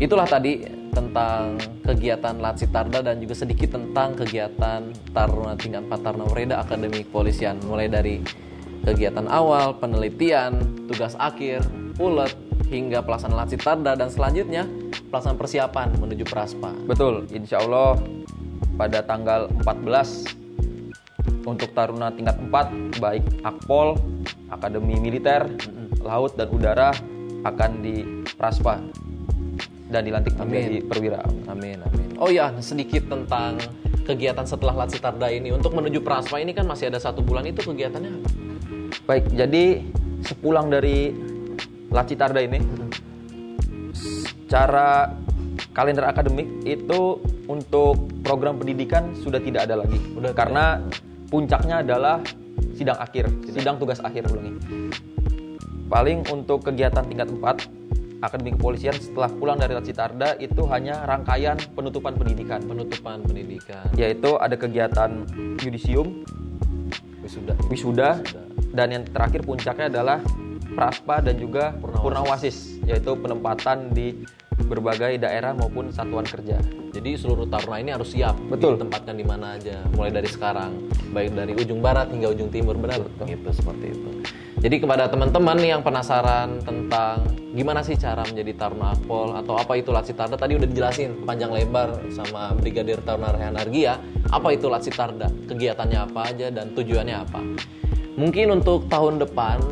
itulah 0.00 0.24
tadi 0.24 0.77
tentang 0.92 1.58
kegiatan 1.84 2.36
Latsitarda 2.36 3.00
dan 3.00 3.18
juga 3.22 3.34
sedikit 3.34 3.74
tentang 3.74 4.14
kegiatan 4.18 4.92
Taruna 5.12 5.56
tingkat 5.56 5.88
4 5.88 6.04
Taruna 6.04 6.26
Reda 6.32 6.60
Akademi 6.60 7.04
Kepolisian. 7.04 7.60
Mulai 7.64 7.88
dari 7.88 8.20
kegiatan 8.84 9.26
awal, 9.28 9.76
penelitian, 9.76 10.60
tugas 10.88 11.16
akhir, 11.20 11.64
ulet 12.00 12.32
hingga 12.68 13.00
pelaksanaan 13.00 13.44
Latsitarda 13.44 13.96
dan 13.96 14.08
selanjutnya 14.12 14.68
pelaksanaan 15.08 15.40
persiapan 15.40 15.88
menuju 15.96 16.24
Praspa. 16.28 16.72
Betul, 16.84 17.24
insya 17.32 17.64
Allah 17.64 17.96
pada 18.76 19.02
tanggal 19.02 19.48
14 19.64 21.48
untuk 21.48 21.72
taruna 21.72 22.12
tingkat 22.12 22.36
4 22.36 23.00
baik 23.00 23.24
Akpol, 23.42 23.96
Akademi 24.52 25.00
Militer, 25.00 25.48
Laut 26.04 26.36
dan 26.36 26.48
Udara 26.52 26.92
akan 27.42 27.70
di 27.80 28.24
Praspa 28.36 28.80
dan 29.88 30.04
dilantik 30.04 30.36
menjadi 30.36 30.84
perwira. 30.84 31.20
Amin, 31.48 31.80
amin. 31.80 32.08
Oh 32.20 32.28
ya, 32.28 32.52
sedikit 32.60 33.08
tentang 33.08 33.56
kegiatan 34.04 34.44
setelah 34.44 34.84
Latsitarda 34.84 35.28
ini. 35.32 35.52
Untuk 35.52 35.72
menuju 35.76 36.00
Praspa 36.04 36.40
ini 36.40 36.52
kan 36.56 36.68
masih 36.68 36.92
ada 36.92 37.00
satu 37.00 37.24
bulan 37.24 37.44
itu 37.48 37.64
kegiatannya 37.64 38.10
apa? 38.20 38.28
Baik, 39.08 39.24
jadi 39.32 39.80
sepulang 40.24 40.68
dari 40.68 41.12
Lacitarda 41.88 42.40
ini, 42.44 42.60
secara 43.96 45.12
kalender 45.72 46.04
akademik 46.04 46.48
itu 46.68 47.16
untuk 47.48 47.96
program 48.20 48.60
pendidikan 48.60 49.16
sudah 49.24 49.40
tidak 49.40 49.64
ada 49.64 49.80
lagi. 49.80 49.96
Udah 50.12 50.36
karena 50.36 50.84
puncaknya 51.32 51.80
adalah 51.80 52.20
sidang 52.76 53.00
akhir, 53.00 53.32
sidang 53.48 53.80
tugas 53.80 54.04
akhir 54.04 54.28
ulangi. 54.28 54.52
Paling 55.88 56.28
untuk 56.28 56.68
kegiatan 56.68 57.00
tingkat 57.08 57.32
4 57.32 57.77
Akademi 58.18 58.50
Kepolisian 58.58 58.98
setelah 58.98 59.30
pulang 59.30 59.62
dari 59.62 59.78
Lacitarda 59.78 60.34
itu 60.42 60.66
hanya 60.66 61.06
rangkaian 61.06 61.54
penutupan 61.78 62.18
pendidikan 62.18 62.58
Penutupan 62.66 63.22
pendidikan. 63.22 63.86
yaitu 63.94 64.34
ada 64.42 64.58
kegiatan 64.58 65.22
yudisium, 65.62 66.26
Wisuda. 67.22 67.54
wisuda 67.70 68.10
dan 68.74 68.88
yang 68.90 69.04
terakhir 69.06 69.46
puncaknya 69.46 69.86
adalah 69.86 70.18
praspa 70.74 71.22
dan 71.22 71.38
juga 71.38 71.74
Purnawasis. 71.78 72.02
purnawasis 72.02 72.56
yaitu 72.86 73.12
penempatan 73.14 73.90
di 73.94 74.06
berbagai 74.66 75.22
daerah 75.22 75.54
maupun 75.54 75.94
satuan 75.94 76.26
kerja. 76.26 76.58
Jadi 76.90 77.14
seluruh 77.14 77.46
taruna 77.46 77.78
ini 77.78 77.94
harus 77.94 78.10
siap 78.10 78.34
Betul. 78.50 78.80
ditempatkan 78.80 79.14
di 79.14 79.22
mana 79.22 79.54
aja, 79.54 79.84
mulai 79.94 80.10
dari 80.10 80.26
sekarang, 80.26 80.90
baik 81.14 81.36
dari 81.36 81.52
ujung 81.54 81.78
barat 81.78 82.10
hingga 82.10 82.34
ujung 82.34 82.50
timur, 82.50 82.74
benar? 82.74 83.04
Gitu 83.22 83.48
seperti 83.54 83.94
itu. 83.94 84.10
Jadi 84.58 84.82
kepada 84.82 85.06
teman-teman 85.06 85.54
yang 85.62 85.86
penasaran 85.86 86.58
tentang 86.66 87.22
gimana 87.54 87.78
sih 87.78 87.94
cara 87.94 88.26
menjadi 88.26 88.58
taruna 88.58 88.90
akpol 88.90 89.38
atau 89.38 89.54
apa 89.54 89.78
itu 89.78 89.94
Latsitarda 89.94 90.34
tadi 90.34 90.58
udah 90.58 90.66
dijelasin 90.66 91.22
panjang 91.22 91.54
lebar 91.54 91.94
sama 92.10 92.50
Brigadir 92.58 92.98
Taruna 93.06 93.38
Rehan 93.38 93.54
Argia 93.54 94.02
apa 94.34 94.50
itu 94.50 94.66
Latsitarda, 94.66 95.30
kegiatannya 95.46 96.10
apa 96.10 96.20
aja 96.34 96.50
dan 96.50 96.74
tujuannya 96.74 97.16
apa. 97.22 97.40
Mungkin 98.18 98.58
untuk 98.58 98.90
tahun 98.90 99.22
depan 99.22 99.62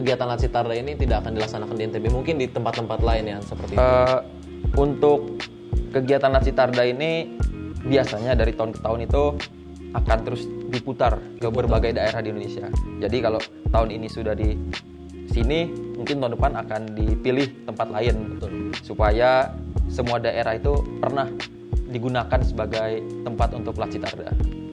kegiatan 0.00 0.26
Latsitarda 0.26 0.72
ini 0.72 0.96
tidak 0.96 1.22
akan 1.22 1.36
dilaksanakan 1.36 1.74
di 1.76 1.84
NTB, 1.92 2.04
mungkin 2.08 2.40
di 2.40 2.48
tempat-tempat 2.48 3.00
lain 3.04 3.24
ya 3.36 3.38
seperti 3.44 3.76
itu. 3.76 3.84
Eh, 3.84 4.18
untuk 4.80 5.20
kegiatan 5.92 6.32
Lacitarda 6.32 6.82
ini 6.88 7.36
biasanya 7.84 8.32
dari 8.32 8.56
tahun 8.56 8.72
ke 8.72 8.80
tahun 8.80 9.00
itu 9.04 9.22
akan 9.90 10.18
terus 10.24 10.42
diputar 10.70 11.18
ke 11.36 11.48
berbagai 11.50 11.92
daerah 11.92 12.24
di 12.24 12.32
Indonesia. 12.32 12.66
Jadi 13.02 13.16
kalau 13.20 13.40
tahun 13.68 13.88
ini 14.00 14.06
sudah 14.08 14.32
di 14.32 14.56
sini, 15.28 15.68
mungkin 15.98 16.22
tahun 16.22 16.32
depan 16.38 16.52
akan 16.66 16.82
dipilih 16.96 17.66
tempat 17.68 17.88
lain 17.92 18.38
Betul. 18.38 18.50
supaya 18.80 19.50
semua 19.90 20.22
daerah 20.22 20.54
itu 20.54 20.72
pernah 21.02 21.26
digunakan 21.90 22.40
sebagai 22.46 23.02
tempat 23.26 23.50
untuk 23.58 23.74
Lacitarda. 23.76 24.30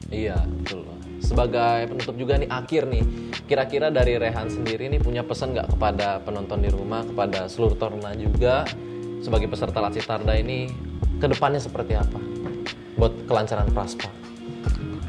Iya, 0.07 0.37
betul. 0.63 0.86
Sebagai 1.17 1.89
penutup 1.89 2.15
juga 2.17 2.37
nih 2.37 2.49
akhir 2.49 2.89
nih, 2.89 3.03
kira-kira 3.49 3.89
dari 3.89 4.17
Rehan 4.17 4.49
sendiri 4.49 4.89
nih 4.89 5.01
punya 5.01 5.25
pesan 5.25 5.53
nggak 5.57 5.77
kepada 5.77 6.21
penonton 6.21 6.61
di 6.61 6.69
rumah, 6.69 7.03
kepada 7.05 7.49
seluruh 7.49 7.75
Torna 7.77 8.13
juga 8.13 8.65
sebagai 9.21 9.49
peserta 9.49 9.81
Lacitarda 9.81 10.37
ini 10.37 10.69
ke 11.17 11.25
depannya 11.25 11.57
seperti 11.57 11.97
apa 11.97 12.19
buat 12.97 13.13
kelancaran 13.25 13.69
Praspa? 13.73 14.09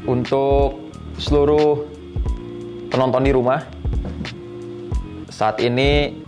Untuk 0.09 0.89
seluruh 1.21 1.85
penonton 2.89 3.21
di 3.21 3.31
rumah, 3.33 3.61
saat 5.29 5.61
ini 5.61 6.21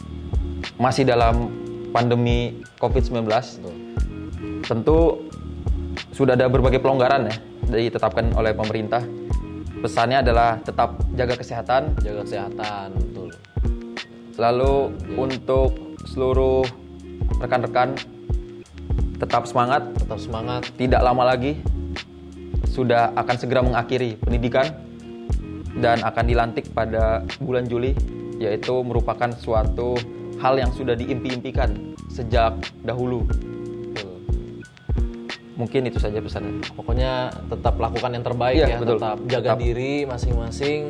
masih 0.78 1.10
dalam 1.10 1.50
pandemi 1.89 2.62
COVID-19, 2.78 3.26
tentu 4.65 5.26
sudah 6.13 6.38
ada 6.38 6.46
berbagai 6.48 6.78
pelonggaran 6.80 7.28
ya 7.30 7.36
ditetapkan 7.72 8.36
oleh 8.36 8.52
pemerintah. 8.54 9.02
Pesannya 9.82 10.22
adalah 10.22 10.62
tetap 10.62 10.94
jaga 11.17 11.34
kesehatan, 11.34 11.98
Jaga 12.06 12.22
kesehatan, 12.22 12.88
betul. 12.94 13.30
Lalu 14.38 14.74
untuk 15.17 15.98
seluruh 16.06 16.62
rekan-rekan 17.41 17.98
tetap 19.17 19.50
semangat, 19.50 19.89
Tetap 19.98 20.22
semangat. 20.22 20.62
tidak 20.78 21.02
lama 21.02 21.34
lagi 21.34 21.58
sudah 22.72 23.12
akan 23.17 23.36
segera 23.36 23.65
mengakhiri 23.65 24.15
pendidikan 24.22 24.70
dan 25.82 26.00
akan 26.06 26.24
dilantik 26.30 26.72
pada 26.72 27.26
bulan 27.44 27.67
Juli 27.67 27.98
yaitu 28.39 28.74
merupakan 28.82 29.30
suatu 29.38 29.98
hal 30.41 30.58
yang 30.58 30.72
sudah 30.74 30.98
diimpi-impikan 30.98 31.98
sejak 32.10 32.58
dahulu. 32.82 33.28
Betul. 35.51 35.59
Mungkin 35.59 35.81
itu 35.85 35.99
saja 35.99 36.17
pesannya. 36.17 36.63
Pokoknya 36.71 37.11
tetap 37.47 37.75
lakukan 37.75 38.11
yang 38.11 38.23
terbaik 38.23 38.55
Iya, 38.57 38.67
ya, 38.67 38.77
betul. 38.79 38.97
tetap 38.97 39.17
jaga 39.27 39.49
Tetap. 39.51 39.59
diri 39.59 39.93
masing-masing 40.05 40.81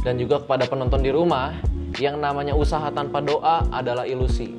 dan 0.00 0.14
juga 0.16 0.40
kepada 0.40 0.64
penonton 0.64 1.00
di 1.00 1.10
rumah 1.10 1.52
yang 1.96 2.16
namanya 2.16 2.52
usaha 2.52 2.88
tanpa 2.90 3.20
doa 3.20 3.64
adalah 3.70 4.04
ilusi. 4.04 4.56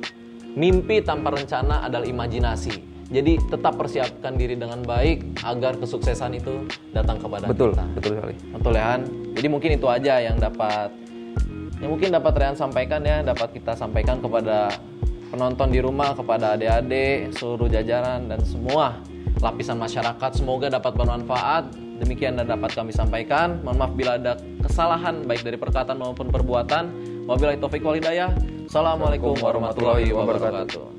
mimpi 0.48 0.98
tanpa 1.00 1.30
rencana 1.30 1.86
adalah 1.86 2.02
imajinasi. 2.02 2.82
Jadi 3.08 3.38
tetap 3.46 3.78
persiapkan 3.78 4.34
diri 4.34 4.52
dengan 4.52 4.82
baik 4.82 5.38
agar 5.40 5.78
kesuksesan 5.78 6.34
itu 6.34 6.66
datang 6.90 7.16
kepada 7.16 7.46
Betul, 7.46 7.72
kita. 7.78 7.84
betul 7.94 8.12
sekali. 8.18 8.34
Betul 8.52 8.72
ya 8.74 8.84
Han? 8.90 9.00
Jadi 9.38 9.46
mungkin 9.46 9.70
itu 9.72 9.86
aja 9.86 10.14
yang 10.18 10.36
dapat 10.36 10.90
yang 11.78 11.90
mungkin 11.94 12.10
dapat 12.10 12.32
Rehan 12.34 12.56
sampaikan 12.58 13.00
ya, 13.00 13.22
dapat 13.22 13.54
kita 13.54 13.72
sampaikan 13.72 14.18
kepada 14.18 14.66
penonton 15.30 15.70
di 15.70 15.78
rumah, 15.78 16.12
kepada 16.12 16.58
adik-adik, 16.58 17.30
seluruh 17.38 17.70
jajaran 17.70 18.26
dan 18.26 18.40
semua 18.42 18.98
lapisan 19.38 19.78
masyarakat. 19.78 20.30
Semoga 20.34 20.70
dapat 20.70 20.92
bermanfaat. 20.94 21.74
Demikian 21.98 22.38
dan 22.38 22.46
dapat 22.46 22.70
kami 22.74 22.94
sampaikan. 22.94 23.58
Mohon 23.66 23.76
maaf 23.82 23.92
bila 23.98 24.14
ada 24.14 24.38
kesalahan 24.62 25.26
baik 25.26 25.42
dari 25.42 25.58
perkataan 25.58 25.98
maupun 25.98 26.30
perbuatan. 26.30 26.84
Wabillahi 27.26 27.58
taufik 27.58 27.82
wal 27.82 27.98
hidayah. 27.98 28.30
Assalamualaikum 28.68 29.34
warahmatullahi 29.38 30.14
wabarakatuh. 30.14 30.98